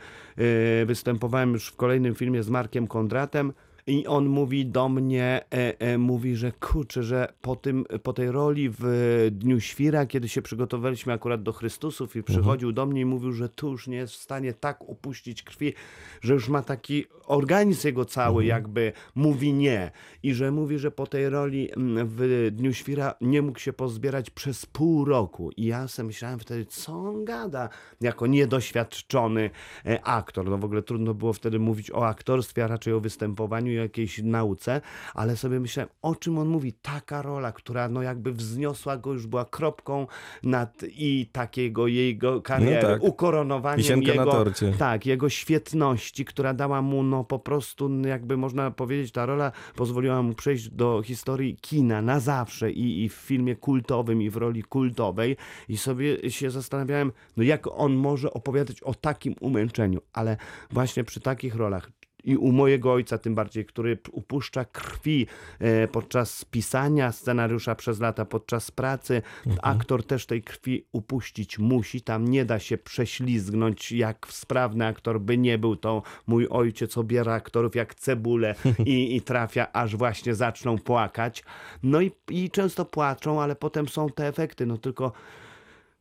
y, 0.82 0.86
występowałem 0.86 1.52
już 1.52 1.66
w 1.68 1.76
kolejnym 1.76 2.14
filmie 2.14 2.42
z 2.42 2.50
Markiem 2.50 2.86
Kondratem 2.86 3.52
i 3.90 4.06
on 4.06 4.26
mówi 4.26 4.66
do 4.66 4.88
mnie, 4.88 5.40
e, 5.54 5.80
e, 5.80 5.98
mówi, 5.98 6.36
że 6.36 6.52
kurczę, 6.52 7.02
że 7.02 7.32
po, 7.40 7.56
tym, 7.56 7.84
po 8.02 8.12
tej 8.12 8.30
roli 8.30 8.70
w 8.78 9.28
Dniu 9.32 9.60
Świra, 9.60 10.06
kiedy 10.06 10.28
się 10.28 10.42
przygotowaliśmy 10.42 11.12
akurat 11.12 11.42
do 11.42 11.52
Chrystusów 11.52 12.16
i 12.16 12.22
przychodził 12.22 12.72
do 12.72 12.86
mnie 12.86 13.00
i 13.00 13.04
mówił, 13.04 13.32
że 13.32 13.48
tu 13.48 13.70
już 13.70 13.86
nie 13.86 13.96
jest 13.96 14.12
w 14.12 14.16
stanie 14.16 14.52
tak 14.52 14.88
upuścić 14.88 15.42
krwi, 15.42 15.74
że 16.20 16.34
już 16.34 16.48
ma 16.48 16.62
taki 16.62 17.04
organizm 17.26 17.86
jego 17.86 18.04
cały 18.04 18.44
jakby 18.44 18.92
mówi 19.14 19.52
nie. 19.52 19.90
I 20.22 20.34
że 20.34 20.50
mówi, 20.50 20.78
że 20.78 20.90
po 20.90 21.06
tej 21.06 21.28
roli 21.28 21.68
w 22.04 22.48
Dniu 22.52 22.72
Świra 22.72 23.14
nie 23.20 23.42
mógł 23.42 23.58
się 23.58 23.72
pozbierać 23.72 24.30
przez 24.30 24.66
pół 24.66 25.04
roku. 25.04 25.50
I 25.56 25.64
ja 25.64 25.88
sobie 25.88 26.06
myślałem 26.06 26.38
wtedy, 26.38 26.66
co 26.66 26.92
on 26.92 27.24
gada, 27.24 27.68
jako 28.00 28.26
niedoświadczony 28.26 29.50
e, 29.86 30.02
aktor, 30.02 30.50
no 30.50 30.58
w 30.58 30.64
ogóle 30.64 30.82
trudno 30.82 31.14
było 31.14 31.32
wtedy 31.32 31.58
mówić 31.58 31.90
o 31.90 32.06
aktorstwie, 32.06 32.64
a 32.64 32.66
raczej 32.66 32.92
o 32.92 33.00
występowaniu 33.00 33.79
jakiejś 33.80 34.22
nauce, 34.22 34.80
ale 35.14 35.36
sobie 35.36 35.60
myślałem, 35.60 35.90
o 36.02 36.14
czym 36.14 36.38
on 36.38 36.48
mówi, 36.48 36.72
taka 36.72 37.22
rola, 37.22 37.52
która 37.52 37.88
no 37.88 38.02
jakby 38.02 38.32
wzniosła 38.32 38.96
go, 38.96 39.12
już 39.12 39.26
była 39.26 39.44
kropką 39.44 40.06
nad 40.42 40.82
i 40.82 41.26
takiego 41.32 41.86
jego 41.86 42.42
kariery, 42.42 42.82
tak. 42.82 43.02
ukoronowaniem 43.02 43.78
Wisienka 43.78 44.14
na 44.14 44.24
jego, 44.24 44.44
tak, 44.78 45.06
jego 45.06 45.28
świetności, 45.28 46.24
która 46.24 46.54
dała 46.54 46.82
mu 46.82 47.02
no 47.02 47.24
po 47.24 47.38
prostu, 47.38 47.88
no, 47.88 48.08
jakby 48.08 48.36
można 48.36 48.70
powiedzieć, 48.70 49.12
ta 49.12 49.26
rola 49.26 49.52
pozwoliła 49.76 50.22
mu 50.22 50.34
przejść 50.34 50.68
do 50.68 51.02
historii 51.02 51.56
kina 51.56 52.02
na 52.02 52.20
zawsze 52.20 52.70
i, 52.70 53.04
i 53.04 53.08
w 53.08 53.12
filmie 53.12 53.56
kultowym 53.56 54.22
i 54.22 54.30
w 54.30 54.36
roli 54.36 54.62
kultowej. 54.62 55.36
I 55.68 55.76
sobie 55.76 56.30
się 56.30 56.50
zastanawiałem, 56.50 57.12
no 57.36 57.42
jak 57.42 57.66
on 57.66 57.94
może 57.94 58.32
opowiadać 58.32 58.82
o 58.82 58.94
takim 58.94 59.34
umęczeniu, 59.40 60.00
ale 60.12 60.36
właśnie 60.70 61.04
przy 61.04 61.20
takich 61.20 61.54
rolach 61.54 61.90
i 62.24 62.36
u 62.36 62.52
mojego 62.52 62.92
ojca 62.92 63.18
tym 63.18 63.34
bardziej, 63.34 63.64
który 63.64 63.98
upuszcza 64.12 64.64
krwi 64.64 65.26
e, 65.58 65.88
podczas 65.88 66.44
pisania 66.44 67.12
scenariusza 67.12 67.74
przez 67.74 68.00
lata, 68.00 68.24
podczas 68.24 68.70
pracy. 68.70 69.22
Aktor 69.62 70.04
też 70.04 70.26
tej 70.26 70.42
krwi 70.42 70.86
upuścić 70.92 71.58
musi. 71.58 72.00
Tam 72.00 72.28
nie 72.28 72.44
da 72.44 72.58
się 72.58 72.78
prześlizgnąć, 72.78 73.92
jak 73.92 74.26
sprawny 74.30 74.86
aktor 74.86 75.20
by 75.20 75.38
nie 75.38 75.58
był. 75.58 75.76
To 75.76 76.02
mój 76.26 76.46
ojciec 76.50 76.98
obiera 76.98 77.34
aktorów 77.34 77.74
jak 77.74 77.94
cebulę 77.94 78.54
i, 78.86 79.16
i 79.16 79.22
trafia, 79.22 79.72
aż 79.72 79.96
właśnie 79.96 80.34
zaczną 80.34 80.78
płakać. 80.78 81.44
No 81.82 82.00
i, 82.00 82.10
i 82.30 82.50
często 82.50 82.84
płaczą, 82.84 83.42
ale 83.42 83.56
potem 83.56 83.88
są 83.88 84.08
te 84.08 84.28
efekty. 84.28 84.66
No 84.66 84.78
tylko 84.78 85.12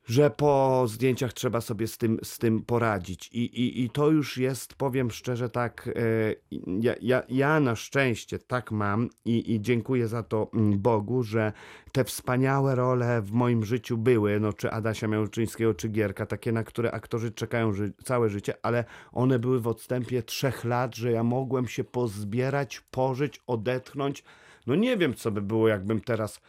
że 0.10 0.30
po 0.30 0.84
zdjęciach 0.88 1.34
trzeba 1.34 1.62
sobie 1.62 1.88
z 1.88 1.98
tym, 1.98 2.20
z 2.24 2.38
tym 2.38 2.62
poradzić. 2.62 3.30
I, 3.34 3.46
i, 3.46 3.84
I 3.84 3.90
to 3.90 4.10
już 4.10 4.38
jest, 4.38 4.74
powiem 4.74 5.12
szczerze, 5.12 5.50
tak. 5.50 5.90
e, 5.96 6.62
Ja, 6.82 6.96
ja, 7.02 7.24
ja 7.30 7.60
na 7.60 7.76
szczęście 7.76 8.40
tak 8.40 8.72
mam 8.72 9.10
i, 9.26 9.54
i 9.54 9.62
dziękuję 9.62 10.08
za 10.08 10.24
to 10.24 10.50
mm, 10.54 10.80
Bogu, 10.80 11.24
że 11.24 11.54
te 11.92 12.04
wspaniałe 12.04 12.76
role 12.76 13.22
w 13.22 13.32
moim 13.32 13.66
życiu 13.66 13.98
były, 13.98 14.40
no 14.40 14.54
czy 14.54 14.72
Adasia 14.72 15.08
Miałczyńskiego, 15.08 15.74
czy 15.74 15.90
Gierka, 15.90 16.26
takie, 16.26 16.52
na 16.52 16.64
które 16.64 16.92
aktorzy 16.92 17.32
czekają 17.32 17.74
ży 17.74 17.94
całe 18.04 18.30
życie, 18.30 18.54
ale 18.62 18.86
one 19.12 19.40
były 19.40 19.60
w 19.60 19.68
odstępie 19.68 20.24
trzech 20.24 20.66
lat, 20.66 20.96
że 20.96 21.12
ja 21.12 21.24
mogłem 21.24 21.68
się 21.68 21.84
pozbierać, 21.84 22.82
pożyć, 22.92 23.42
odetchnąć. 23.48 24.24
No 24.68 24.76
nie 24.76 24.98
wiem, 24.98 25.14
co 25.14 25.32
by 25.32 25.42
było, 25.42 25.68
jakbym 25.68 26.02
teraz 26.02 26.42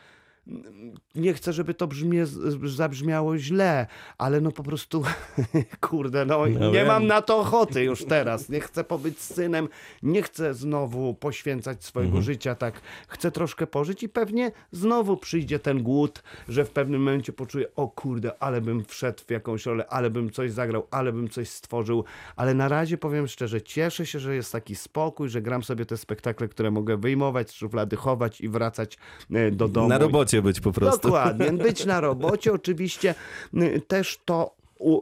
nie 1.14 1.34
chcę, 1.34 1.52
żeby 1.52 1.74
to 1.74 1.86
brzmie, 1.86 2.26
zabrzmiało 2.64 3.38
źle, 3.38 3.86
ale 4.18 4.40
no 4.40 4.52
po 4.52 4.62
prostu, 4.62 5.02
kurde, 5.80 6.24
no, 6.24 6.38
No 6.38 6.66
nie 6.66 6.72
wiem. 6.72 6.86
mam 6.86 7.06
na 7.06 7.22
to 7.22 7.38
ochoty 7.38 7.82
już 7.84 8.04
teraz. 8.04 8.48
Nie 8.48 8.60
chcę 8.60 8.84
pobyć 8.84 9.20
synem, 9.20 9.68
nie 10.02 10.22
chcę 10.22 10.54
znowu 10.54 11.14
poświęcać 11.14 11.84
swojego 11.84 12.10
Mhm. 12.10 12.24
życia, 12.24 12.54
tak. 12.54 12.80
Chcę 13.08 13.30
troszkę 13.30 13.66
pożyć 13.66 14.02
i 14.02 14.08
pewnie 14.08 14.52
znowu 14.72 15.16
przyjdzie 15.16 15.58
ten 15.58 15.82
głód, 15.82 16.22
że 16.48 16.64
w 16.64 16.70
pewnym 16.70 17.00
momencie 17.02 17.32
poczuję, 17.32 17.66
o 17.76 17.88
kurde, 17.88 18.42
ale 18.42 18.60
bym 18.60 18.84
wszedł 18.84 19.22
w 19.26 19.30
jakąś 19.30 19.66
rolę, 19.66 19.86
ale 19.88 20.10
bym 20.10 20.30
coś 20.30 20.52
zagrał, 20.52 20.86
ale 20.90 21.12
bym 21.12 21.28
coś 21.28 21.48
stworzył, 21.48 22.04
ale 22.36 22.54
na 22.54 22.68
razie 22.68 22.98
powiem 22.98 23.28
szczerze, 23.28 23.62
cieszę 23.62 24.06
się, 24.06 24.18
że 24.18 24.34
jest 24.34 24.52
taki 24.52 24.74
spokój, 24.74 25.28
że 25.28 25.42
gram 25.42 25.62
sobie 25.62 25.86
te 25.86 25.96
spektakle, 25.96 26.48
które 26.48 26.70
mogę 26.70 26.96
wyjmować 26.96 27.50
z 27.50 27.52
szuflady, 27.52 27.96
chować 27.96 28.40
i 28.40 28.48
wracać 28.48 28.98
e, 29.30 29.50
do 29.50 29.68
domu. 29.68 29.88
Na 29.88 29.98
robocie 29.98 30.29
być 30.42 30.60
po 30.60 30.72
prostu. 30.72 31.08
Dokładnie, 31.08 31.52
być 31.52 31.84
na 31.84 32.00
robocie. 32.00 32.52
Oczywiście 32.52 33.14
y, 33.54 33.82
też 33.88 34.20
to. 34.24 34.59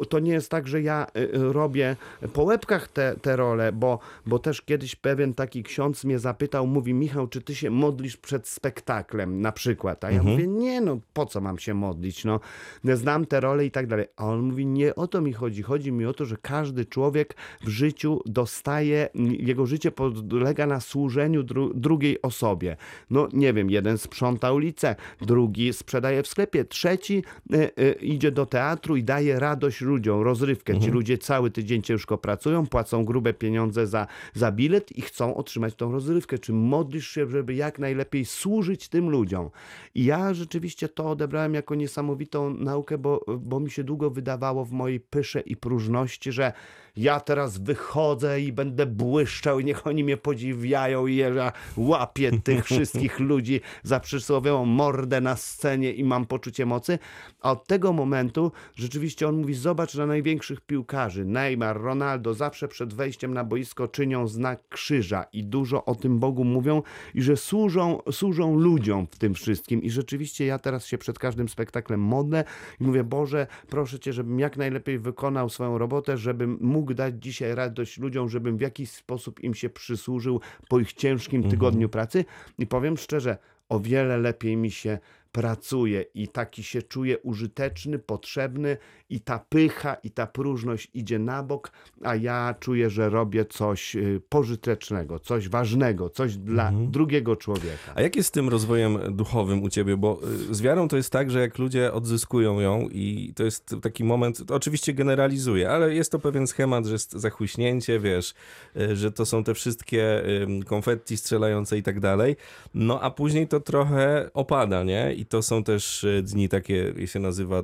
To 0.09 0.19
nie 0.19 0.33
jest 0.33 0.51
tak, 0.51 0.69
że 0.69 0.83
ja 0.83 1.07
y, 1.17 1.21
y, 1.21 1.53
robię 1.53 1.97
po 2.33 2.43
łebkach 2.43 2.89
te, 2.89 3.17
te 3.23 3.37
role, 3.37 3.73
bo, 3.73 3.99
bo 4.27 4.39
też 4.39 4.63
kiedyś 4.63 4.97
pewien 4.97 5.35
taki 5.35 5.63
ksiądz 5.63 6.05
mnie 6.05 6.19
zapytał, 6.19 6.67
mówi 6.67 6.95
Michał, 6.95 7.29
czy 7.29 7.41
ty 7.41 7.55
się 7.55 7.71
modlisz 7.71 8.17
przed 8.17 8.49
spektaklem 8.49 9.41
na 9.41 9.53
przykład? 9.53 10.05
A 10.05 10.11
ja 10.11 10.23
mówię, 10.23 10.47
nie 10.47 10.81
no, 10.81 10.99
po 11.13 11.27
co 11.27 11.41
mam 11.41 11.59
się 11.59 11.75
modlić? 11.75 12.25
No, 12.25 12.41
znam 12.85 13.27
te 13.27 13.41
role 13.41 13.67
i 13.67 13.71
tak 13.71 13.87
dalej. 13.87 14.07
A 14.17 14.27
on 14.27 14.41
mówi, 14.41 14.67
nie 14.67 14.95
o 14.95 15.07
to 15.07 15.21
mi 15.21 15.33
chodzi. 15.33 15.63
Chodzi 15.63 15.93
mi 15.93 16.07
o 16.07 16.13
to, 16.13 16.25
że 16.25 16.37
każdy 16.43 16.85
człowiek 16.85 17.37
w 17.65 17.69
życiu 17.69 18.21
dostaje, 18.27 19.09
jego 19.39 19.67
życie 19.67 19.91
podlega 19.91 20.67
na 20.67 20.81
służeniu 20.81 21.43
dru 21.43 21.75
drugiej 21.75 22.23
osobie. 22.23 22.77
No 23.11 23.29
nie 23.33 23.53
wiem, 23.53 23.71
jeden 23.71 23.99
sprząta 23.99 24.53
ulicę, 24.53 24.97
drugi 25.21 25.73
sprzedaje 25.73 26.23
w 26.23 26.27
sklepie, 26.27 26.65
trzeci 26.65 27.23
y, 27.55 27.71
y, 27.79 27.93
idzie 27.93 28.33
do 28.33 28.47
teatru 28.47 28.97
i 28.97 29.05
daje 29.05 29.39
radość 29.41 29.68
ludziom, 29.81 30.23
rozrywkę. 30.23 30.81
Ci 30.81 30.91
ludzie 30.91 31.19
cały 31.19 31.51
tydzień 31.51 31.83
ciężko 31.83 32.19
pracują, 32.19 32.67
płacą 32.67 33.05
grube 33.05 33.35
pieniądze 33.35 33.87
za, 33.87 34.07
za 34.35 34.53
bilet 34.53 34.93
i 34.93 35.01
chcą 35.03 35.35
otrzymać 35.35 35.75
tą 35.75 35.93
rozrywkę. 35.93 36.39
Czy 36.39 36.53
modlisz 36.53 37.09
się, 37.09 37.31
żeby 37.31 37.55
jak 37.55 37.79
najlepiej 37.79 38.25
służyć 38.25 38.89
tym 38.89 39.11
ludziom? 39.11 39.51
I 39.95 40.05
ja 40.05 40.35
rzeczywiście 40.35 40.89
to 40.89 41.11
odebrałem 41.11 41.55
jako 41.55 41.75
niesamowitą 41.75 42.55
naukę, 42.55 42.99
bo, 42.99 43.25
bo 43.39 43.61
mi 43.61 43.71
się 43.71 43.85
długo 43.85 44.11
wydawało 44.11 44.65
w 44.65 44.73
mojej 44.73 45.01
pysze 45.01 45.41
i 45.41 45.57
próżności, 45.57 46.33
że 46.33 46.53
ja 46.97 47.21
teraz 47.21 47.59
wychodzę 47.59 48.41
i 48.41 48.53
będę 48.53 48.87
błyszczał 48.87 49.61
i 49.61 49.65
niech 49.65 49.87
oni 49.87 50.05
mnie 50.05 50.17
podziwiają 50.17 51.07
i 51.07 51.17
ja 51.17 51.53
łapię 51.77 52.33
tych 52.45 52.65
wszystkich 52.71 53.21
ludzi 53.21 53.61
za 53.83 54.01
przysłowiową 54.01 54.65
mordę 54.65 55.21
na 55.21 55.37
scenie 55.37 55.93
i 55.93 56.05
mam 56.05 56.27
poczucie 56.27 56.67
mocy. 56.67 56.99
A 57.41 57.53
od 57.53 57.67
tego 57.67 57.93
momentu 57.93 58.53
rzeczywiście 58.77 59.29
on 59.29 59.37
mówi, 59.37 59.55
zobacz 59.55 59.95
na 59.95 60.07
największych 60.07 60.61
piłkarzy, 60.61 61.25
Neymar, 61.25 61.81
Ronaldo, 61.81 62.35
zawsze 62.35 62.69
przed 62.69 62.95
wejściem 62.95 63.35
na 63.35 63.45
boisko 63.45 63.89
czynią 63.89 64.29
znak 64.29 64.69
krzyża 64.69 65.25
i 65.33 65.45
dużo 65.45 65.85
o 65.85 65.95
tym 65.95 66.19
Bogu 66.19 66.45
mówią 66.45 66.83
i 67.15 67.23
że 67.23 67.37
służą, 67.37 67.99
służą 68.11 68.59
ludziom 68.59 69.07
w 69.11 69.19
tym 69.19 69.35
wszystkim. 69.35 69.83
I 69.83 69.91
rzeczywiście 69.91 70.47
ja 70.47 70.59
teraz 70.59 70.87
się 70.87 70.99
przed 70.99 71.19
każdym 71.19 71.49
spektaklem 71.49 72.01
modlę 72.01 72.45
i 72.81 72.85
mówię, 72.85 73.05
Boże, 73.05 73.47
proszę 73.69 73.99
Cię, 73.99 74.13
żebym 74.13 74.41
jak 74.41 74.57
najlepiej 74.57 74.99
wykonał 74.99 75.49
swoją 75.49 75.79
robotę, 75.79 76.17
żebym 76.17 76.59
mógł 76.61 76.88
dać 76.95 77.15
dzisiaj 77.19 77.55
radość 77.55 77.99
ludziom, 77.99 78.29
żebym 78.29 78.57
w 78.57 78.61
jakiś 78.61 78.91
sposób 78.91 79.41
im 79.41 79.55
się 79.55 79.71
przysłużył 79.71 80.41
po 80.69 80.81
ich 80.81 80.93
ciężkim 80.93 81.51
tygodniu 81.51 81.89
pracy. 81.89 82.25
I 82.59 82.67
powiem 82.67 82.97
szczerze, 82.97 83.39
o 83.69 83.81
wiele 83.81 84.19
lepiej 84.19 84.57
mi 84.57 84.71
się 84.71 84.99
pracuje 85.39 86.05
i 86.15 86.29
taki 86.29 86.63
się 86.63 86.83
czuję 86.83 87.19
użyteczny, 87.19 87.99
potrzebny 87.99 88.77
i 89.11 89.21
ta 89.21 89.39
pycha 89.39 89.95
i 89.95 90.11
ta 90.11 90.27
próżność 90.27 90.91
idzie 90.95 91.19
na 91.19 91.43
bok, 91.43 91.73
a 92.03 92.17
ja 92.17 92.55
czuję, 92.61 92.91
że 92.91 93.11
robię 93.11 93.45
coś 93.45 93.97
y, 93.97 94.21
pożytecznego, 94.29 95.19
coś 95.19 95.49
ważnego, 95.49 96.11
coś 96.11 96.37
dla 96.37 96.73
drugiego 96.73 97.37
człowieka. 97.37 97.93
A 97.95 98.03
jak 98.03 98.17
jest 98.17 98.29
z 98.29 98.33
tym 98.33 98.49
rozwojem 98.49 98.99
duchowym 99.17 99.63
u 99.63 99.69
ciebie? 99.69 99.97
Bo 99.97 100.21
y, 100.51 100.55
z 100.55 100.61
wiarą 100.61 100.89
to 100.89 100.97
jest 100.97 101.13
tak, 101.13 101.31
że 101.31 101.41
jak 101.41 101.59
ludzie 101.59 101.93
odzyskują 101.93 102.61
ją 102.61 102.89
i 102.89 103.33
to 103.37 103.45
jest 103.45 103.77
taki 103.83 104.05
moment, 104.05 104.47
to 104.47 104.55
oczywiście 104.55 104.95
generalizuję, 104.95 105.71
ale 105.71 105.95
jest 105.95 106.13
to 106.13 106.19
pewien 106.19 106.47
schemat, 106.47 106.87
że 106.87 106.93
jest 106.93 107.13
zachłyśnięcie, 107.13 108.01
wiesz, 108.01 108.35
y, 108.77 108.97
że 108.97 109.13
to 109.13 109.27
są 109.27 109.45
te 109.45 109.55
wszystkie 109.55 110.23
konfetti 110.67 111.17
strzelające 111.17 111.79
i 111.79 111.83
tak 111.83 112.01
dalej. 112.01 112.37
No 112.75 113.01
a 113.01 113.11
później 113.11 113.49
to 113.49 113.61
trochę 113.61 114.31
opada, 114.35 114.85
nie? 114.85 115.15
I 115.15 115.27
to 115.29 115.43
są 115.43 115.65
też 115.65 116.05
y, 116.05 116.23
dni 116.23 116.49
takie, 116.49 116.95
się 117.07 117.19
nazywa 117.21 117.63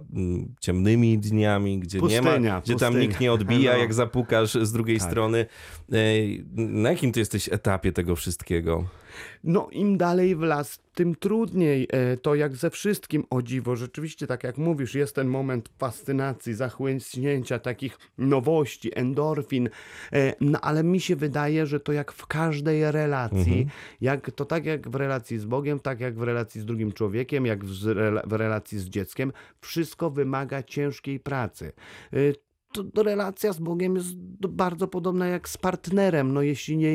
ciemnymi 0.60 1.18
dniami, 1.18 1.78
gdzie 1.78 2.00
nie 2.00 2.22
ma, 2.22 2.30
Pustynia, 2.30 2.60
gdzie 2.60 2.76
tam 2.76 2.78
pustynia. 2.92 3.08
nikt 3.08 3.20
nie 3.20 3.32
odbija, 3.32 3.72
No. 3.72 3.78
jak 3.78 3.94
zapukasz 3.94 4.54
z 4.54 4.72
drugiej 4.72 4.98
Tak. 4.98 5.08
strony. 5.10 5.46
Ej, 5.92 6.44
Na 6.56 6.90
jakim 6.90 7.12
ty 7.12 7.20
jesteś 7.20 7.48
etapie 7.52 7.92
tego 7.92 8.16
wszystkiego? 8.16 8.84
No 9.44 9.68
im 9.72 9.98
dalej 9.98 10.36
w 10.36 10.40
las, 10.40 10.78
tym 10.94 11.14
trudniej. 11.14 11.88
E, 11.90 12.16
To 12.16 12.34
jak 12.34 12.56
ze 12.56 12.70
wszystkim, 12.70 13.24
o 13.30 13.42
dziwo, 13.42 13.76
rzeczywiście 13.76 14.26
tak 14.26 14.44
jak 14.44 14.58
mówisz, 14.58 14.94
jest 14.94 15.14
ten 15.14 15.28
moment 15.28 15.70
fascynacji, 15.78 16.54
zachłyśnięcia, 16.54 17.58
takich 17.58 17.98
nowości, 18.18 18.98
endorfin, 18.98 19.68
E, 20.12 20.34
no 20.40 20.60
ale 20.60 20.84
mi 20.84 21.00
się 21.00 21.16
wydaje, 21.16 21.66
że 21.66 21.80
to 21.80 21.92
jak 21.92 22.12
w 22.12 22.26
każdej 22.26 22.92
relacji, 22.92 23.66
jak, 24.00 24.30
to 24.30 24.44
tak 24.44 24.66
jak 24.66 24.88
w 24.88 24.94
relacji 24.94 25.38
z 25.38 25.44
Bogiem, 25.44 25.80
tak 25.80 26.00
jak 26.00 26.14
w 26.14 26.22
relacji 26.22 26.60
z 26.60 26.64
drugim 26.64 26.92
człowiekiem, 26.92 27.46
jak 27.46 27.64
w, 27.64 27.70
w 28.26 28.32
relacji 28.32 28.78
z 28.78 28.84
dzieckiem, 28.88 29.32
wszystko 29.60 30.10
wymaga 30.10 30.62
ciężkiej 30.62 31.20
pracy. 31.20 31.72
To, 32.74 33.02
relacja 33.02 33.52
z 33.52 33.58
Bogiem 33.58 33.96
jest 33.96 34.16
bardzo 34.48 34.88
podobna 34.88 35.26
jak 35.26 35.48
z 35.48 35.58
partnerem. 35.58 36.32
No 36.32 36.42
jeśli 36.42 36.76
nie, 36.76 36.92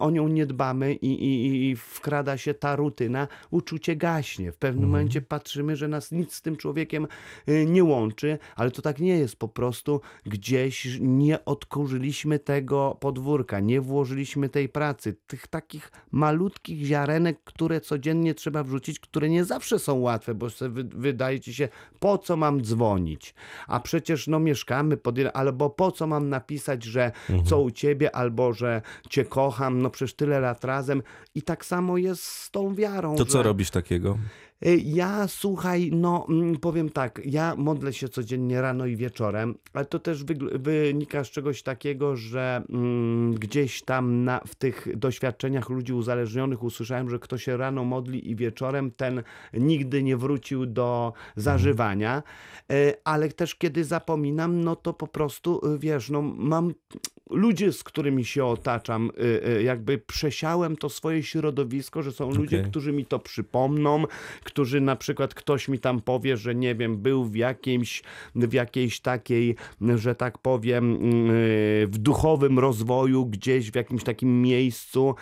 o 0.00 0.10
nią 0.10 0.28
nie 0.28 0.46
dbamy 0.46 0.94
i, 0.94 1.06
i, 1.06 1.70
i 1.70 1.76
wkrada 1.76 2.36
się 2.36 2.54
ta 2.54 2.76
rutyna, 2.76 3.28
uczucie 3.50 3.96
gaśnie. 3.96 4.52
W 4.52 4.56
pewnym 4.56 4.90
momencie 4.90 5.22
patrzymy, 5.22 5.76
że 5.76 5.88
nas 5.88 6.12
nic 6.12 6.34
z 6.34 6.42
tym 6.42 6.56
człowiekiem 6.56 7.06
y, 7.48 7.66
nie 7.66 7.84
łączy, 7.84 8.38
ale 8.56 8.70
to 8.70 8.82
tak 8.82 8.98
nie 8.98 9.18
jest. 9.18 9.36
Po 9.36 9.48
prostu 9.48 10.00
gdzieś 10.26 10.98
nie 11.00 11.44
odkurzyliśmy 11.44 12.38
tego 12.38 12.96
podwórka, 13.00 13.60
nie 13.60 13.80
włożyliśmy 13.80 14.48
tej 14.48 14.68
pracy, 14.68 15.16
tych 15.26 15.46
takich 15.46 15.90
malutkich 16.10 16.86
ziarenek, 16.86 17.44
które 17.44 17.80
codziennie 17.80 18.34
trzeba 18.34 18.64
wrzucić, 18.64 19.00
które 19.00 19.28
nie 19.28 19.44
zawsze 19.44 19.78
są 19.78 20.00
łatwe, 20.00 20.34
bo 20.34 20.46
wydaje 20.84 21.40
ci 21.40 21.54
się, 21.54 21.68
po 22.02 22.18
co 22.18 22.36
mam 22.36 22.62
dzwonić? 22.62 23.34
A 23.68 23.80
przecież 23.80 24.26
no 24.26 24.40
mieszkamy 24.40 24.96
pod 24.96 25.18
jednym, 25.18 25.32
albo 25.36 25.70
po 25.70 25.92
co 25.92 26.06
mam 26.06 26.28
napisać, 26.28 26.84
że 26.84 27.12
co 27.44 27.60
u 27.60 27.70
ciebie, 27.70 28.16
albo 28.16 28.52
że 28.52 28.82
cię 29.10 29.24
kocham, 29.24 29.82
no 29.82 29.90
przecież 29.90 30.14
tyle 30.14 30.40
lat 30.40 30.64
razem. 30.64 31.02
I 31.34 31.42
tak 31.42 31.64
samo 31.64 31.98
jest 31.98 32.22
z 32.22 32.50
tą 32.50 32.74
wiarą. 32.74 33.16
To 33.16 33.24
co 33.24 33.38
że... 33.38 33.42
robisz 33.42 33.70
takiego? 33.70 34.18
Y, 34.66 34.76
Ja 34.84 35.28
słuchaj, 35.28 35.90
no 35.92 36.26
mm, 36.28 36.56
powiem 36.56 36.90
tak, 36.90 37.20
ja 37.24 37.54
modlę 37.56 37.92
się 37.92 38.08
codziennie 38.08 38.60
rano 38.60 38.86
i 38.86 38.96
wieczorem, 38.96 39.54
ale 39.72 39.84
to 39.84 39.98
też 39.98 40.24
wynika 40.54 41.24
z 41.24 41.30
czegoś 41.30 41.62
takiego, 41.62 42.16
że 42.16 42.62
mm, 42.68 43.34
gdzieś 43.34 43.82
tam 43.82 44.24
na, 44.24 44.40
w 44.46 44.54
tych 44.54 44.88
doświadczeniach 44.96 45.70
ludzi 45.70 45.92
uzależnionych 45.92 46.62
usłyszałem, 46.62 47.10
że 47.10 47.18
kto 47.18 47.38
się 47.38 47.56
rano 47.56 47.84
modli 47.84 48.30
i 48.30 48.36
wieczorem, 48.36 48.90
ten 48.90 49.22
nigdy 49.54 50.02
nie 50.02 50.16
wrócił 50.16 50.66
do 50.66 51.12
zażywania, 51.36 52.22
Y, 52.72 52.94
ale 53.04 53.28
też 53.28 53.54
kiedy 53.54 53.84
zapominam, 53.84 54.60
no 54.60 54.76
to 54.76 54.92
po 54.92 55.06
prostu, 55.06 55.66
y, 55.74 55.78
wiesz, 55.78 56.10
no 56.10 56.22
mam 56.22 56.74
ludzie, 57.32 57.72
z 57.72 57.84
którymi 57.84 58.24
się 58.24 58.44
otaczam, 58.44 59.10
y, 59.18 59.48
y, 59.58 59.62
jakby 59.62 59.98
przesiałem 59.98 60.76
to 60.76 60.88
swoje 60.88 61.22
środowisko, 61.22 62.02
że 62.02 62.12
są 62.12 62.30
ludzie, 62.30 62.62
którzy 62.62 62.92
mi 62.92 63.06
to 63.06 63.18
przypomną, 63.18 64.04
którzy 64.44 64.80
na 64.80 64.96
przykład 64.96 65.34
ktoś 65.34 65.68
mi 65.68 65.78
tam 65.78 66.00
powie, 66.00 66.36
że 66.36 66.54
nie 66.54 66.74
wiem, 66.74 66.96
był 66.96 67.24
w 67.24 67.36
jakimś, 67.36 68.02
w 68.34 68.52
jakiejś 68.52 69.00
takiej, 69.00 69.56
że 69.96 70.14
tak 70.14 70.38
powiem, 70.38 70.94
y, 71.30 71.86
w 71.90 71.98
duchowym 71.98 72.58
rozwoju, 72.58 73.26
gdzieś 73.26 73.70
w 73.70 73.74
jakimś 73.74 74.04
takim 74.04 74.42
miejscu. 74.42 75.14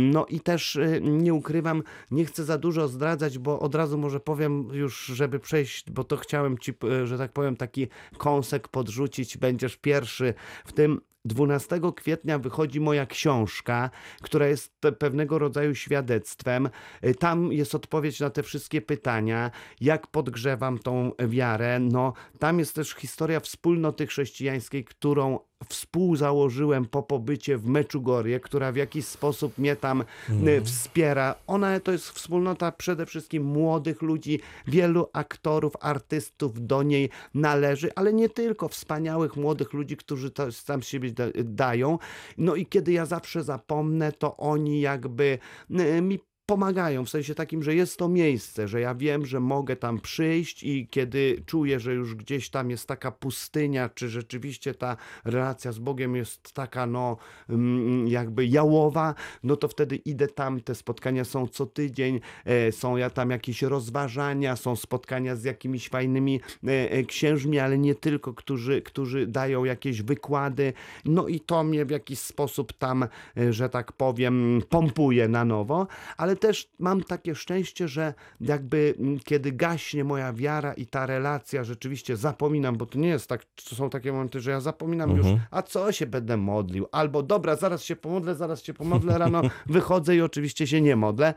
No 0.00 0.26
i 0.26 0.40
też 0.40 0.78
nie 1.00 1.34
ukrywam, 1.34 1.82
nie 2.10 2.24
chcę 2.24 2.44
za 2.44 2.58
dużo 2.58 2.88
zdradzać, 2.88 3.38
bo 3.38 3.60
od 3.60 3.74
razu 3.74 3.98
może 3.98 4.20
powiem 4.20 4.68
już, 4.72 5.06
żeby 5.06 5.38
przejść, 5.38 5.90
bo 5.90 6.04
to 6.04 6.16
chciałem 6.16 6.58
ci, 6.58 6.72
że 7.04 7.18
tak 7.18 7.32
powiem, 7.32 7.56
taki 7.56 7.88
kąsek 8.18 8.68
podrzucić. 8.68 9.36
Będziesz 9.36 9.76
pierwszy 9.76 10.34
w 10.64 10.72
tym 10.72 10.79
12 11.24 11.80
kwietnia 11.96 12.38
wychodzi 12.38 12.80
moja 12.80 13.06
książka, 13.06 13.90
która 14.22 14.46
jest 14.46 14.72
pe- 14.82 14.92
pewnego 14.92 15.38
rodzaju 15.38 15.74
świadectwem. 15.74 16.68
Y, 17.04 17.14
Tam 17.14 17.52
jest 17.52 17.74
odpowiedź 17.74 18.20
na 18.20 18.30
te 18.30 18.42
wszystkie 18.42 18.80
pytania, 18.82 19.50
jak 19.80 20.06
podgrzewam 20.06 20.78
tą 20.78 21.12
wiarę. 21.28 21.78
No, 21.80 22.12
tam 22.38 22.58
jest 22.58 22.74
też 22.74 22.94
historia 22.94 23.40
wspólnoty 23.40 24.06
chrześcijańskiej, 24.06 24.84
którą 24.84 25.38
współzałożyłem 25.68 26.86
po 26.86 27.02
pobycie 27.02 27.58
w 27.58 27.66
Meczugorje, 27.66 28.40
która 28.40 28.72
w 28.72 28.76
jakiś 28.76 29.06
sposób 29.06 29.58
mnie 29.58 29.76
tam 29.76 30.04
y, 30.46 30.60
wspiera. 30.64 31.34
Ona 31.46 31.80
to 31.80 31.92
jest 31.92 32.10
wspólnota 32.10 32.72
przede 32.72 33.06
wszystkim 33.06 33.44
młodych 33.44 34.02
ludzi, 34.02 34.40
wielu 34.66 35.06
aktorów, 35.12 35.72
artystów 35.80 36.66
do 36.66 36.82
niej 36.82 37.10
należy, 37.34 37.90
ale 37.96 38.12
nie 38.12 38.28
tylko 38.28 38.68
wspaniałych 38.68 39.36
młodych 39.36 39.72
ludzi, 39.72 39.96
którzy 39.96 40.30
to 40.30 40.52
sam 40.52 40.82
z 40.82 40.86
siebie 40.86 41.12
da, 41.12 41.24
dają. 41.44 41.98
No 42.38 42.54
i 42.54 42.66
kiedy 42.66 42.92
ja 42.92 43.06
zawsze 43.06 43.44
zapomnę, 43.44 44.12
to 44.12 44.36
oni 44.36 44.80
jakby 44.80 45.38
y, 45.70 46.02
mi 46.02 46.18
pomagają, 46.50 47.04
w 47.04 47.10
sensie 47.10 47.34
takim, 47.34 47.62
że 47.62 47.74
jest 47.74 47.96
to 47.96 48.08
miejsce, 48.08 48.68
że 48.68 48.80
ja 48.80 48.94
wiem, 48.94 49.26
że 49.26 49.40
mogę 49.40 49.76
tam 49.76 50.00
przyjść 50.00 50.62
i 50.62 50.88
kiedy 50.90 51.42
czuję, 51.46 51.80
że 51.80 51.94
już 51.94 52.14
gdzieś 52.14 52.50
tam 52.50 52.70
jest 52.70 52.86
taka 52.86 53.10
pustynia, 53.10 53.88
czy 53.88 54.08
rzeczywiście 54.08 54.74
ta 54.74 54.96
relacja 55.24 55.72
z 55.72 55.78
Bogiem 55.78 56.16
jest 56.16 56.52
taka, 56.52 56.86
no, 56.86 57.16
mm, 57.48 58.08
jakby 58.08 58.46
jałowa, 58.46 59.14
no 59.42 59.56
to 59.56 59.68
wtedy 59.68 59.96
idę 59.96 60.28
tam, 60.28 60.60
te 60.60 60.74
spotkania 60.74 61.24
są 61.24 61.46
co 61.46 61.66
tydzień, 61.66 62.20
e, 62.44 62.72
są 62.72 62.96
ja 62.96 63.10
tam 63.10 63.30
jakieś 63.30 63.62
rozważania, 63.62 64.56
są 64.56 64.76
spotkania 64.76 65.36
z 65.36 65.44
jakimiś 65.44 65.88
fajnymi 65.88 66.40
e, 66.66 66.90
e, 66.90 67.02
księżmi, 67.02 67.58
ale 67.58 67.78
nie 67.78 67.94
tylko, 67.94 68.34
którzy, 68.34 68.82
którzy 68.82 69.26
dają 69.26 69.64
jakieś 69.64 70.02
wykłady, 70.02 70.72
no 71.04 71.28
i 71.28 71.40
to 71.40 71.64
mnie 71.64 71.84
w 71.84 71.90
jakiś 71.90 72.18
sposób 72.18 72.72
tam, 72.72 73.06
że 73.50 73.68
tak 73.68 73.92
powiem, 73.92 74.62
pompuje 74.68 75.28
na 75.28 75.44
nowo, 75.44 75.86
ale 76.16 76.39
też 76.40 76.70
mam 76.78 77.02
takie 77.02 77.34
szczęście, 77.34 77.88
że 77.88 78.14
jakby 78.40 78.94
mm, 78.98 79.20
kiedy 79.20 79.52
gaśnie 79.52 80.04
moja 80.04 80.32
wiara 80.32 80.72
i 80.72 80.86
ta 80.86 81.06
relacja, 81.06 81.64
rzeczywiście 81.64 82.16
zapominam, 82.16 82.76
bo 82.76 82.86
to 82.86 82.98
nie 82.98 83.08
jest 83.08 83.28
tak, 83.28 83.44
to 83.44 83.76
są 83.76 83.90
takie 83.90 84.12
momenty, 84.12 84.40
że 84.40 84.50
ja 84.50 84.60
zapominam 84.60 85.16
już, 85.16 85.26
a 85.50 85.62
co 85.62 85.92
się 85.92 86.06
będę 86.06 86.36
modlił, 86.36 86.86
albo 86.92 87.22
dobra, 87.22 87.56
zaraz 87.56 87.82
się 87.82 87.96
pomodlę, 87.96 88.34
zaraz 88.34 88.62
się 88.62 88.74
pomodlę, 88.74 89.18
rano 89.18 89.42
wychodzę 89.66 90.16
i 90.16 90.20
oczywiście 90.20 90.66
się 90.66 90.80
nie 90.80 90.96
modlę 90.96 91.34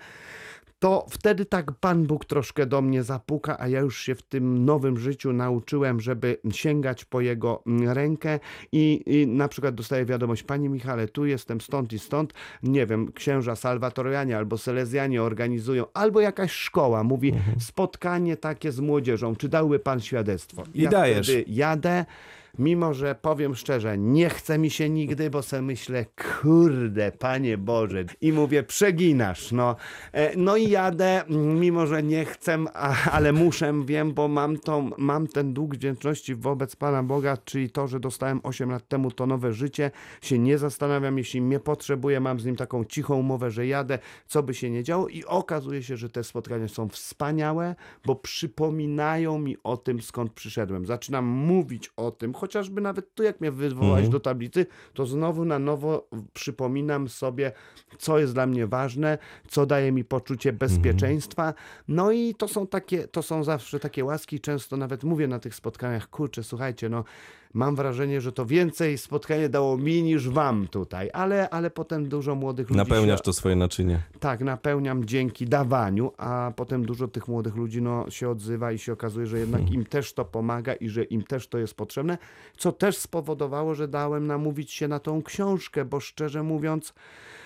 to 0.83 1.05
wtedy 1.09 1.45
tak 1.45 1.71
Pan 1.71 2.03
Bóg 2.03 2.25
troszkę 2.25 2.65
do 2.65 2.81
mnie 2.81 3.03
zapuka, 3.03 3.59
a 3.59 3.67
ja 3.67 3.79
już 3.79 3.99
się 3.99 4.15
w 4.15 4.21
tym 4.21 4.65
nowym 4.65 4.97
życiu 4.97 5.33
nauczyłem, 5.33 5.99
żeby 5.99 6.37
sięgać 6.51 7.05
po 7.05 7.21
Jego 7.21 7.63
mm, 7.67 7.89
rękę 7.89 8.39
i, 8.71 9.03
i 9.05 9.27
na 9.27 9.47
przykład 9.47 9.75
dostaję 9.75 10.05
wiadomość, 10.05 10.43
Panie 10.43 10.69
Michale, 10.69 11.07
tu 11.07 11.25
jestem 11.25 11.61
stąd 11.61 11.93
i 11.93 11.99
stąd, 11.99 12.33
nie 12.63 12.85
wiem, 12.85 13.11
księża 13.11 13.55
salwatorianie 13.55 14.37
albo 14.37 14.57
selezjanie 14.57 15.23
organizują, 15.23 15.85
albo 15.93 16.21
jakaś 16.21 16.51
szkoła 16.51 17.03
mówi, 17.03 17.33
spotkanie 17.59 18.37
takie 18.37 18.71
z 18.71 18.79
młodzieżą, 18.79 19.35
czy 19.35 19.49
dałby 19.49 19.79
Pan 19.79 19.99
świadectwo? 19.99 20.63
I 20.73 20.87
dajesz. 20.87 21.27
Wtedy 21.27 21.43
jadę, 21.47 22.05
mimo 22.59 22.93
że 22.93 23.15
powiem 23.15 23.55
szczerze, 23.55 23.97
nie 23.97 24.29
chce 24.29 24.57
mi 24.57 24.69
się 24.69 24.89
nigdy, 24.89 25.29
bo 25.29 25.41
sobie 25.41 25.61
myślę, 25.61 26.05
kurde, 26.41 27.11
Panie 27.11 27.57
Boże. 27.57 28.05
I 28.21 28.31
mówię, 28.31 28.63
przeginasz, 28.63 29.51
no. 29.51 29.75
E, 30.11 30.37
No 30.37 30.57
i 30.57 30.69
jadę, 30.69 31.23
mimo 31.29 31.87
że 31.87 32.03
nie 32.03 32.25
chcę, 32.25 32.57
ale 33.11 33.33
muszę, 33.33 33.73
wiem, 33.85 34.13
bo 34.13 34.27
mam, 34.27 34.57
tą, 34.57 34.89
mam 34.97 35.27
ten 35.27 35.53
dług 35.53 35.75
wdzięczności 35.75 36.35
wobec 36.35 36.75
Pana 36.75 37.03
Boga, 37.03 37.37
czyli 37.37 37.69
to, 37.69 37.87
że 37.87 37.99
dostałem 37.99 38.39
8 38.43 38.71
lat 38.71 38.87
temu 38.87 39.11
to 39.11 39.27
nowe 39.27 39.53
życie, 39.53 39.91
się 40.21 40.39
nie 40.39 40.57
zastanawiam, 40.57 41.17
jeśli 41.17 41.41
mnie 41.41 41.59
potrzebuje, 41.59 42.19
mam 42.19 42.39
z 42.39 42.45
nim 42.45 42.55
taką 42.55 42.85
cichą 42.85 43.15
umowę, 43.15 43.51
że 43.51 43.67
jadę, 43.67 43.99
co 44.27 44.43
by 44.43 44.53
się 44.53 44.69
nie 44.69 44.83
działo 44.83 45.07
i 45.07 45.25
okazuje 45.25 45.83
się, 45.83 45.97
że 45.97 46.09
te 46.09 46.23
spotkania 46.23 46.67
są 46.67 46.89
wspaniałe, 46.89 47.75
bo 48.05 48.15
przypominają 48.15 49.39
mi 49.39 49.57
o 49.63 49.77
tym, 49.77 50.01
skąd 50.01 50.33
przyszedłem. 50.33 50.85
Zaczynam 50.85 51.25
mówić 51.25 51.89
o 51.97 52.11
tym, 52.11 52.33
chociażby 52.43 52.81
nawet 52.81 53.13
tu, 53.15 53.23
jak 53.23 53.41
mnie 53.41 53.51
wywołałeś 53.51 54.09
do 54.09 54.19
tablicy, 54.19 54.65
to 54.93 55.05
znowu 55.05 55.45
na 55.45 55.59
nowo 55.59 56.07
przypominam 56.33 57.09
sobie, 57.09 57.51
co 57.97 58.19
jest 58.19 58.33
dla 58.33 58.45
mnie 58.45 58.67
ważne, 58.67 59.17
co 59.47 59.65
daje 59.65 59.91
mi 59.91 60.03
poczucie 60.03 60.53
bezpieczeństwa. 60.53 61.53
No 61.87 62.11
i 62.11 62.35
to 62.35 62.47
są 62.47 62.67
takie, 62.67 63.07
to 63.07 63.21
są 63.21 63.43
zawsze 63.43 63.79
takie 63.79 64.05
łaski. 64.05 64.39
Często 64.39 64.77
nawet 64.77 65.03
mówię 65.03 65.27
na 65.27 65.39
tych 65.39 65.55
spotkaniach, 65.55 66.09
kurczę, 66.09 66.43
słuchajcie, 66.43 66.89
no 66.89 67.03
mam 67.53 67.75
wrażenie, 67.75 68.21
że 68.21 68.31
to 68.31 68.45
więcej 68.45 68.97
spotkanie 68.97 69.49
dało 69.49 69.77
mi 69.77 70.03
niż 70.03 70.29
wam 70.29 70.67
tutaj, 70.67 71.09
ale, 71.13 71.49
ale 71.49 71.69
potem 71.69 72.09
dużo 72.09 72.35
młodych 72.35 72.69
ludzi 72.69 72.77
Napełniasz 72.77 73.19
się, 73.19 73.23
to 73.23 73.33
swoje 73.33 73.55
naczynie. 73.55 73.99
tak, 74.19 74.41
napełniam 74.41 75.05
dzięki 75.05 75.45
dawaniu, 75.45 76.11
a 76.17 76.51
potem 76.55 76.85
dużo 76.85 77.07
tych 77.07 77.27
młodych 77.27 77.55
ludzi 77.55 77.81
no, 77.81 78.09
się 78.09 78.29
odzywa 78.29 78.71
i 78.71 78.79
się 78.79 78.93
okazuje, 78.93 79.27
że 79.27 79.39
jednak 79.39 79.71
im 79.71 79.85
też 79.85 80.13
to 80.13 80.25
pomaga 80.25 80.73
i 80.73 80.89
że 80.89 81.03
im 81.03 81.23
też 81.23 81.47
to 81.47 81.57
jest 81.57 81.73
potrzebne, 81.73 82.17
co 82.57 82.71
też 82.71 82.97
spowodowało, 82.97 83.75
że 83.75 83.87
dałem 83.87 84.27
namówić 84.27 84.71
się 84.71 84.87
na 84.87 84.99
tą 84.99 85.23
książkę, 85.23 85.85
bo 85.85 85.99
szczerze 85.99 86.43
mówiąc, 86.43 86.93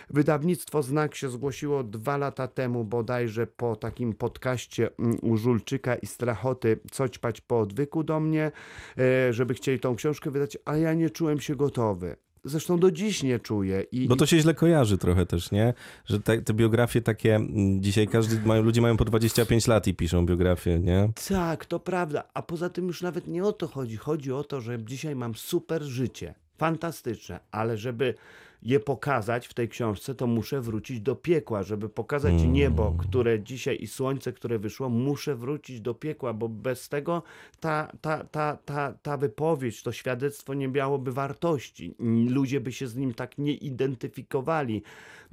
wydawnictwo 0.09 0.83
Znak 0.83 1.15
się 1.15 1.29
zgłosiło 1.29 1.83
dwa 1.83 2.17
lata 2.17 2.47
temu 2.47 2.83
bodajże 2.83 3.47
po 3.47 3.75
takim 3.75 4.13
podcaście 4.13 4.89
mm, 4.99 5.17
u 5.21 5.37
Żulczyka 5.37 5.95
i 5.95 6.07
Strachoty 6.07 6.79
coś 6.91 7.17
pać 7.17 7.41
po 7.41 7.59
odwyku 7.59 8.03
do 8.03 8.19
mnie, 8.19 8.51
e, 8.97 9.33
żeby 9.33 9.53
chcieli 9.53 9.79
tą 9.79 9.95
książkę 9.95 10.31
wydać, 10.31 10.57
a 10.65 10.77
ja 10.77 10.93
nie 10.93 11.09
czułem 11.09 11.39
się 11.39 11.55
gotowy. 11.55 12.15
Zresztą 12.43 12.79
do 12.79 12.91
dziś 12.91 13.23
nie 13.23 13.39
czuję. 13.39 13.81
I, 13.91 14.07
Bo 14.07 14.15
to 14.15 14.25
się 14.25 14.39
źle 14.39 14.53
kojarzy 14.53 14.97
trochę 14.97 15.25
też, 15.25 15.51
nie? 15.51 15.73
Że 16.05 16.19
te, 16.19 16.41
te 16.41 16.53
biografie 16.53 17.01
takie, 17.01 17.35
mm, 17.35 17.83
dzisiaj 17.83 18.07
każdy, 18.07 18.47
mają, 18.47 18.63
ludzie 18.63 18.81
mają 18.81 18.97
po 18.97 19.05
25 19.05 19.67
lat 19.67 19.87
i 19.87 19.93
piszą 19.93 20.25
biografie, 20.25 20.79
nie? 20.79 21.09
Tak, 21.29 21.65
to 21.65 21.79
prawda. 21.79 22.23
A 22.33 22.41
poza 22.41 22.69
tym 22.69 22.87
już 22.87 23.01
nawet 23.01 23.27
nie 23.27 23.43
o 23.43 23.51
to 23.51 23.67
chodzi. 23.67 23.97
Chodzi 23.97 24.31
o 24.31 24.43
to, 24.43 24.61
że 24.61 24.83
dzisiaj 24.83 25.15
mam 25.15 25.35
super 25.35 25.83
życie. 25.83 26.33
Fantastyczne, 26.57 27.39
ale 27.51 27.77
żeby 27.77 28.13
je 28.61 28.79
pokazać 28.79 29.47
w 29.47 29.53
tej 29.53 29.69
książce, 29.69 30.15
to 30.15 30.27
muszę 30.27 30.61
wrócić 30.61 31.01
do 31.01 31.15
piekła, 31.15 31.63
żeby 31.63 31.89
pokazać 31.89 32.33
niebo, 32.43 32.95
które 32.97 33.39
dzisiaj 33.39 33.77
i 33.81 33.87
słońce, 33.87 34.33
które 34.33 34.59
wyszło, 34.59 34.89
muszę 34.89 35.35
wrócić 35.35 35.81
do 35.81 35.93
piekła, 35.93 36.33
bo 36.33 36.49
bez 36.49 36.89
tego 36.89 37.23
ta, 37.59 37.91
ta, 38.01 38.23
ta, 38.23 38.57
ta, 38.65 38.93
ta 39.01 39.17
wypowiedź, 39.17 39.83
to 39.83 39.91
świadectwo 39.91 40.53
nie 40.53 40.67
miałoby 40.67 41.11
wartości. 41.11 41.95
Ludzie 42.29 42.61
by 42.61 42.71
się 42.71 42.87
z 42.87 42.95
nim 42.95 43.13
tak 43.13 43.37
nie 43.37 43.53
identyfikowali. 43.53 44.83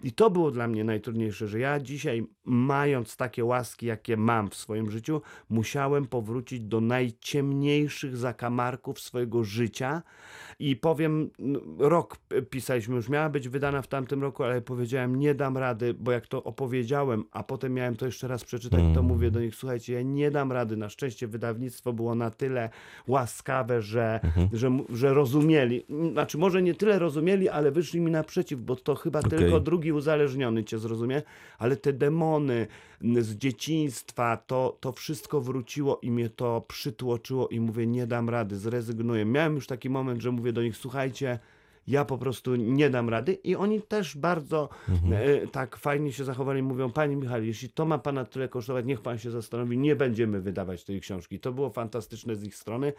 I 0.02 0.12
to 0.12 0.30
było 0.30 0.50
dla 0.50 0.68
mnie 0.68 0.84
najtrudniejsze, 0.84 1.48
że 1.48 1.58
ja 1.58 1.80
dzisiaj, 1.80 2.26
mając 2.44 3.16
takie 3.16 3.44
łaski, 3.44 3.86
jakie 3.86 4.16
mam 4.16 4.50
w 4.50 4.54
swoim 4.54 4.90
życiu, 4.90 5.22
musiałem 5.50 6.06
powrócić 6.06 6.60
do 6.60 6.80
najciemniejszych 6.80 8.16
zakamarków 8.16 9.00
swojego 9.00 9.44
życia. 9.44 10.02
I 10.58 10.76
powiem, 10.76 11.30
rok 11.78 12.16
pisaliśmy, 12.50 12.96
już 12.96 13.08
miała 13.08 13.28
być 13.28 13.48
wydana 13.48 13.82
w 13.82 13.86
tamtym 13.86 14.22
roku, 14.22 14.44
ale 14.44 14.60
powiedziałem, 14.60 15.16
nie 15.16 15.34
dam 15.34 15.56
rady, 15.58 15.94
bo 15.94 16.12
jak 16.12 16.26
to 16.26 16.44
opowiedziałem, 16.44 17.24
a 17.32 17.42
potem 17.42 17.74
miałem 17.74 17.96
to 17.96 18.06
jeszcze 18.06 18.28
raz 18.28 18.44
przeczytać, 18.44 18.80
to 18.94 19.02
mówię 19.02 19.30
do 19.30 19.40
nich, 19.40 19.54
słuchajcie, 19.54 19.92
ja 19.92 20.02
nie 20.02 20.30
dam 20.30 20.52
rady. 20.52 20.76
Na 20.76 20.88
szczęście 20.88 21.26
wydawnictwo 21.28 21.92
było 21.92 22.14
na 22.14 22.30
tyle 22.30 22.70
łaskawe, 23.08 23.82
że, 23.82 24.20
że, 24.52 24.66
m- 24.66 24.84
że 24.88 25.14
rozumieli. 25.14 25.84
Znaczy, 26.12 26.38
może 26.38 26.62
nie 26.62 26.74
tyle 26.74 26.98
rozumieli, 26.98 27.48
ale 27.48 27.70
wyszli 27.70 28.00
mi 28.00 28.10
naprzeciw, 28.10 28.60
bo 28.60 28.76
to 28.76 28.94
chyba 28.94 29.18
Okej. 29.18 29.30
tylko 29.38 29.60
drugi 29.60 29.92
uzależniony 29.92 30.64
cię 30.64 30.78
zrozumie, 30.78 31.22
ale 31.58 31.76
te 31.76 31.92
demony 31.92 32.33
z 33.18 33.36
dzieciństwa, 33.36 34.36
to, 34.36 34.76
to 34.80 34.92
wszystko 34.92 35.40
wróciło 35.40 35.98
i 36.02 36.10
mnie 36.10 36.30
to 36.30 36.64
przytłoczyło 36.68 37.48
i 37.48 37.60
mówię, 37.60 37.86
nie 37.86 38.06
dam 38.06 38.30
rady, 38.30 38.56
zrezygnuję. 38.56 39.24
Miałem 39.24 39.54
już 39.54 39.66
taki 39.66 39.90
moment, 39.90 40.20
że 40.20 40.32
mówię 40.32 40.52
do 40.52 40.62
nich, 40.62 40.76
słuchajcie, 40.76 41.38
ja 41.86 42.04
po 42.04 42.18
prostu 42.18 42.56
nie 42.56 42.90
dam 42.90 43.08
rady 43.08 43.32
i 43.32 43.56
oni 43.56 43.82
też 43.82 44.16
bardzo 44.16 44.68
e, 45.12 45.46
tak 45.46 45.76
fajnie 45.76 46.12
się 46.12 46.24
zachowali. 46.24 46.62
Mówią, 46.62 46.90
panie 46.90 47.16
Michał, 47.16 47.42
jeśli 47.42 47.68
to 47.68 47.84
ma 47.84 47.98
pana 47.98 48.24
tyle 48.24 48.48
kosztować, 48.48 48.86
niech 48.86 49.00
pan 49.00 49.18
się 49.18 49.30
zastanowi, 49.30 49.78
nie 49.78 49.96
będziemy 49.96 50.40
wydawać 50.40 50.84
tej 50.84 51.00
książki. 51.00 51.40
To 51.40 51.52
było 51.52 51.70
fantastyczne 51.70 52.36
z 52.36 52.44
ich 52.44 52.56
strony, 52.56 52.92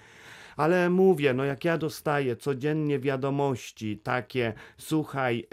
ale 0.58 0.90
mówię, 0.90 1.34
no 1.34 1.46
jak 1.46 1.66
ja 1.66 1.78
dostaję 1.78 2.36
codziennie 2.36 3.00
wiadomości 3.00 3.98
takie, 3.98 4.54
słuchaj, 4.78 5.48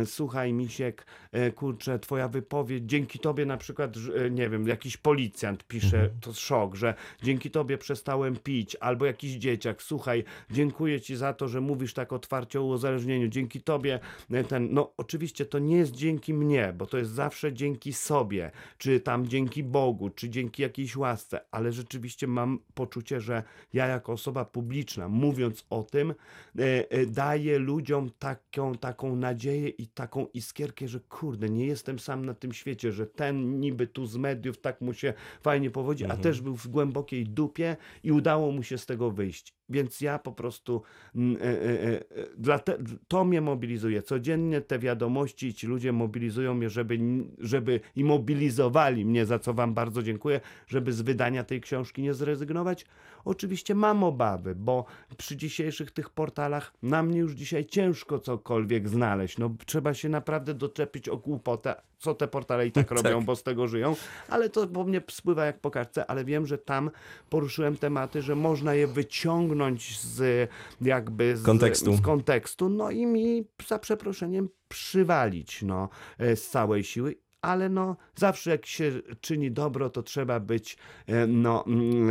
e, 0.00 0.06
słuchaj 0.06 0.52
Misiek, 0.52 1.06
e, 1.32 1.50
kurczę, 1.50 1.98
twoja 1.98 2.28
wypowiedź, 2.28 2.84
dzięki 2.86 3.18
tobie 3.18 3.46
na 3.46 3.56
przykład, 3.56 3.94
e, 4.26 4.30
nie 4.30 4.48
wiem, 4.48 4.68
jakiś 4.68 4.96
policjant 4.96 5.64
pisze, 5.64 6.10
to 6.20 6.32
szok, 6.32 6.74
że 6.74 6.94
dzięki 7.22 7.50
tobie 7.50 7.78
przestałem 7.78 8.36
pić, 8.36 8.76
albo 8.80 9.06
jakiś 9.06 9.32
dzieciak, 9.32 9.82
słuchaj, 9.82 10.24
dziękuję 10.50 11.00
ci 11.00 11.16
za 11.16 11.32
to, 11.32 11.48
że 11.48 11.60
mówisz 11.60 11.94
tak 11.94 12.12
otwarcie 12.12 12.60
o 12.60 12.64
uzależnieniu, 12.64 13.28
dzięki 13.28 13.60
tobie 13.60 14.00
e, 14.30 14.44
ten, 14.44 14.68
no 14.70 14.92
oczywiście 14.96 15.46
to 15.46 15.58
nie 15.58 15.76
jest 15.76 15.92
dzięki 15.92 16.34
mnie, 16.34 16.74
bo 16.78 16.86
to 16.86 16.98
jest 16.98 17.10
zawsze 17.10 17.52
dzięki 17.52 17.92
sobie, 17.92 18.50
czy 18.78 19.00
tam 19.00 19.26
dzięki 19.26 19.62
Bogu, 19.62 20.10
czy 20.10 20.30
dzięki 20.30 20.62
jakiejś 20.62 20.96
łasce, 20.96 21.40
ale 21.50 21.72
rzeczywiście 21.72 22.26
mam 22.26 22.58
poczucie, 22.74 23.20
że 23.20 23.42
ja 23.72 23.86
jako 23.86 24.12
osoba 24.24 24.44
publiczna, 24.44 25.08
mówiąc 25.08 25.66
o 25.70 25.82
tym, 25.82 26.10
e, 26.10 26.90
e, 26.90 27.06
daję 27.06 27.58
ludziom 27.58 28.10
taką, 28.18 28.74
taką 28.74 29.16
nadzieję 29.16 29.68
i 29.68 29.86
taką 29.86 30.26
iskierkę, 30.34 30.88
że 30.88 31.00
kurde, 31.00 31.48
nie 31.50 31.66
jestem 31.66 31.98
sam 31.98 32.24
na 32.24 32.34
tym 32.34 32.52
świecie, 32.52 32.92
że 32.92 33.06
ten 33.06 33.60
niby 33.60 33.86
tu 33.86 34.06
z 34.06 34.16
mediów 34.16 34.60
tak 34.60 34.80
mu 34.80 34.92
się 34.92 35.14
fajnie 35.42 35.70
powodzi, 35.70 36.04
a 36.04 36.16
też 36.16 36.40
był 36.40 36.56
w 36.56 36.68
głębokiej 36.68 37.26
dupie 37.26 37.76
i 38.02 38.12
udało 38.12 38.52
mu 38.52 38.62
się 38.62 38.78
z 38.78 38.86
tego 38.86 39.10
wyjść. 39.10 39.54
Więc 39.68 40.00
ja 40.00 40.18
po 40.18 40.32
prostu 40.32 40.82
e, 41.16 41.20
e, 41.44 42.54
e, 42.54 42.78
to 43.08 43.24
mnie 43.24 43.40
mobilizuje. 43.40 44.02
Codziennie 44.02 44.60
te 44.60 44.78
wiadomości 44.78 45.46
i 45.46 45.54
ci 45.54 45.66
ludzie 45.66 45.92
mobilizują 45.92 46.54
mnie, 46.54 46.70
żeby, 46.70 46.98
żeby 47.38 47.80
i 47.96 48.04
mobilizowali 48.04 49.04
mnie, 49.04 49.26
za 49.26 49.38
co 49.38 49.54
Wam 49.54 49.74
bardzo 49.74 50.02
dziękuję, 50.02 50.40
żeby 50.66 50.92
z 50.92 51.02
wydania 51.02 51.44
tej 51.44 51.60
książki 51.60 52.02
nie 52.02 52.14
zrezygnować. 52.14 52.86
Oczywiście 53.24 53.74
mam 53.74 54.04
obawy, 54.04 54.54
bo 54.54 54.84
przy 55.16 55.36
dzisiejszych 55.36 55.90
tych 55.90 56.10
portalach 56.10 56.72
na 56.82 57.02
mnie 57.02 57.18
już 57.18 57.32
dzisiaj 57.32 57.66
ciężko 57.66 58.18
cokolwiek 58.18 58.88
znaleźć. 58.88 59.38
No, 59.38 59.50
trzeba 59.66 59.94
się 59.94 60.08
naprawdę 60.08 60.54
doczepić 60.54 61.08
o 61.08 61.16
głupotę, 61.16 61.74
co 61.98 62.14
te 62.14 62.28
portale 62.28 62.66
i 62.66 62.72
tak 62.72 62.90
robią, 63.02 63.24
bo 63.24 63.36
z 63.36 63.42
tego 63.42 63.68
żyją, 63.68 63.96
ale 64.28 64.50
to 64.50 64.66
po 64.66 64.84
mnie 64.84 65.02
spływa 65.10 65.46
jak 65.46 65.60
po 65.60 65.70
kartce, 65.70 66.06
ale 66.06 66.24
wiem, 66.24 66.46
że 66.46 66.58
tam 66.58 66.90
poruszyłem 67.30 67.76
tematy, 67.76 68.22
że 68.22 68.36
można 68.36 68.74
je 68.74 68.86
wyciągnąć 68.86 69.53
z 70.00 70.50
jakby 70.80 71.36
z 71.36 71.42
Kontekstu. 71.42 71.96
z 71.96 72.00
kontekstu 72.00 72.68
no 72.68 72.90
i 72.90 73.06
mi 73.06 73.44
za 73.66 73.78
przeproszeniem 73.78 74.48
przywalić 74.68 75.62
no, 75.62 75.88
e, 76.18 76.36
z 76.36 76.50
całej 76.50 76.84
siły. 76.84 77.14
Ale 77.42 77.68
no, 77.68 77.96
zawsze 78.14 78.50
jak 78.50 78.66
się 78.66 78.92
czyni 79.20 79.50
dobro, 79.50 79.90
to 79.90 80.02
trzeba 80.02 80.40
być 80.40 80.76
e, 81.06 81.26
no, 81.26 81.64
mm, 81.66 82.10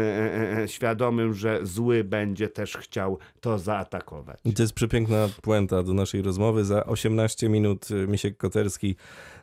e, 0.64 0.68
świadomym, 0.68 1.34
że 1.34 1.60
zły 1.64 2.04
będzie 2.04 2.50
też 2.50 2.78
chciał 2.78 3.18
to 3.42 3.60
zaatakować. 3.60 4.40
I 4.46 4.54
to 4.54 4.64
jest 4.64 4.74
przepiękna 4.74 5.30
puenta 5.42 5.84
do 5.84 5.94
naszej 5.94 6.22
rozmowy. 6.22 6.66
Za 6.66 6.86
18 6.86 7.50
minut 7.50 7.88
Misiek 8.08 8.38
Koterski 8.38 8.96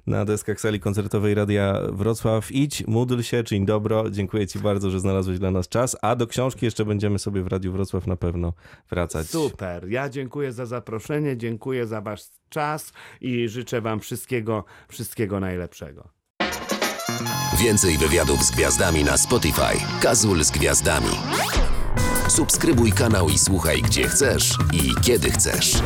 na 0.06 0.24
deskach 0.24 0.60
sali 0.60 0.80
koncertowej 0.80 1.34
Radia 1.34 1.80
Wrocław. 1.92 2.52
Idź, 2.52 2.86
módl 2.86 3.20
się, 3.20 3.44
czyń 3.44 3.66
dobro. 3.66 4.10
Dziękuję 4.10 4.46
ci 4.46 4.58
bardzo, 4.58 4.90
że 4.90 5.00
znalazłeś 5.00 5.38
dla 5.38 5.50
nas 5.50 5.68
czas. 5.68 5.96
A 6.02 6.16
do 6.16 6.26
książki 6.26 6.64
jeszcze 6.64 6.84
będziemy 6.84 7.18
sobie 7.18 7.42
w 7.42 7.46
Radiu 7.46 7.72
Wrocław 7.72 8.06
na 8.06 8.16
pewno 8.16 8.52
wracać. 8.90 9.26
Super. 9.26 9.88
Ja 9.88 10.08
dziękuję 10.08 10.52
za 10.52 10.66
zaproszenie, 10.66 11.36
dziękuję 11.36 11.86
za 11.86 12.00
wasz 12.00 12.22
czas 12.48 12.92
i 13.20 13.48
życzę 13.48 13.80
wam 13.80 14.00
wszystkiego, 14.00 14.64
wszystkiego 14.88 15.40
najlepszego. 15.40 16.08
Więcej 17.58 17.98
wywiadów 17.98 18.42
z 18.42 18.50
gwiazdami 18.50 19.04
na 19.04 19.16
Spotify. 19.16 20.00
Kazul 20.02 20.44
z 20.44 20.50
gwiazdami. 20.50 21.10
Subskrybuj 22.28 22.92
kanał 22.92 23.28
i 23.28 23.38
słuchaj 23.38 23.82
gdzie 23.82 24.08
chcesz 24.08 24.54
i 24.72 25.00
kiedy 25.02 25.30
chcesz. 25.30 25.82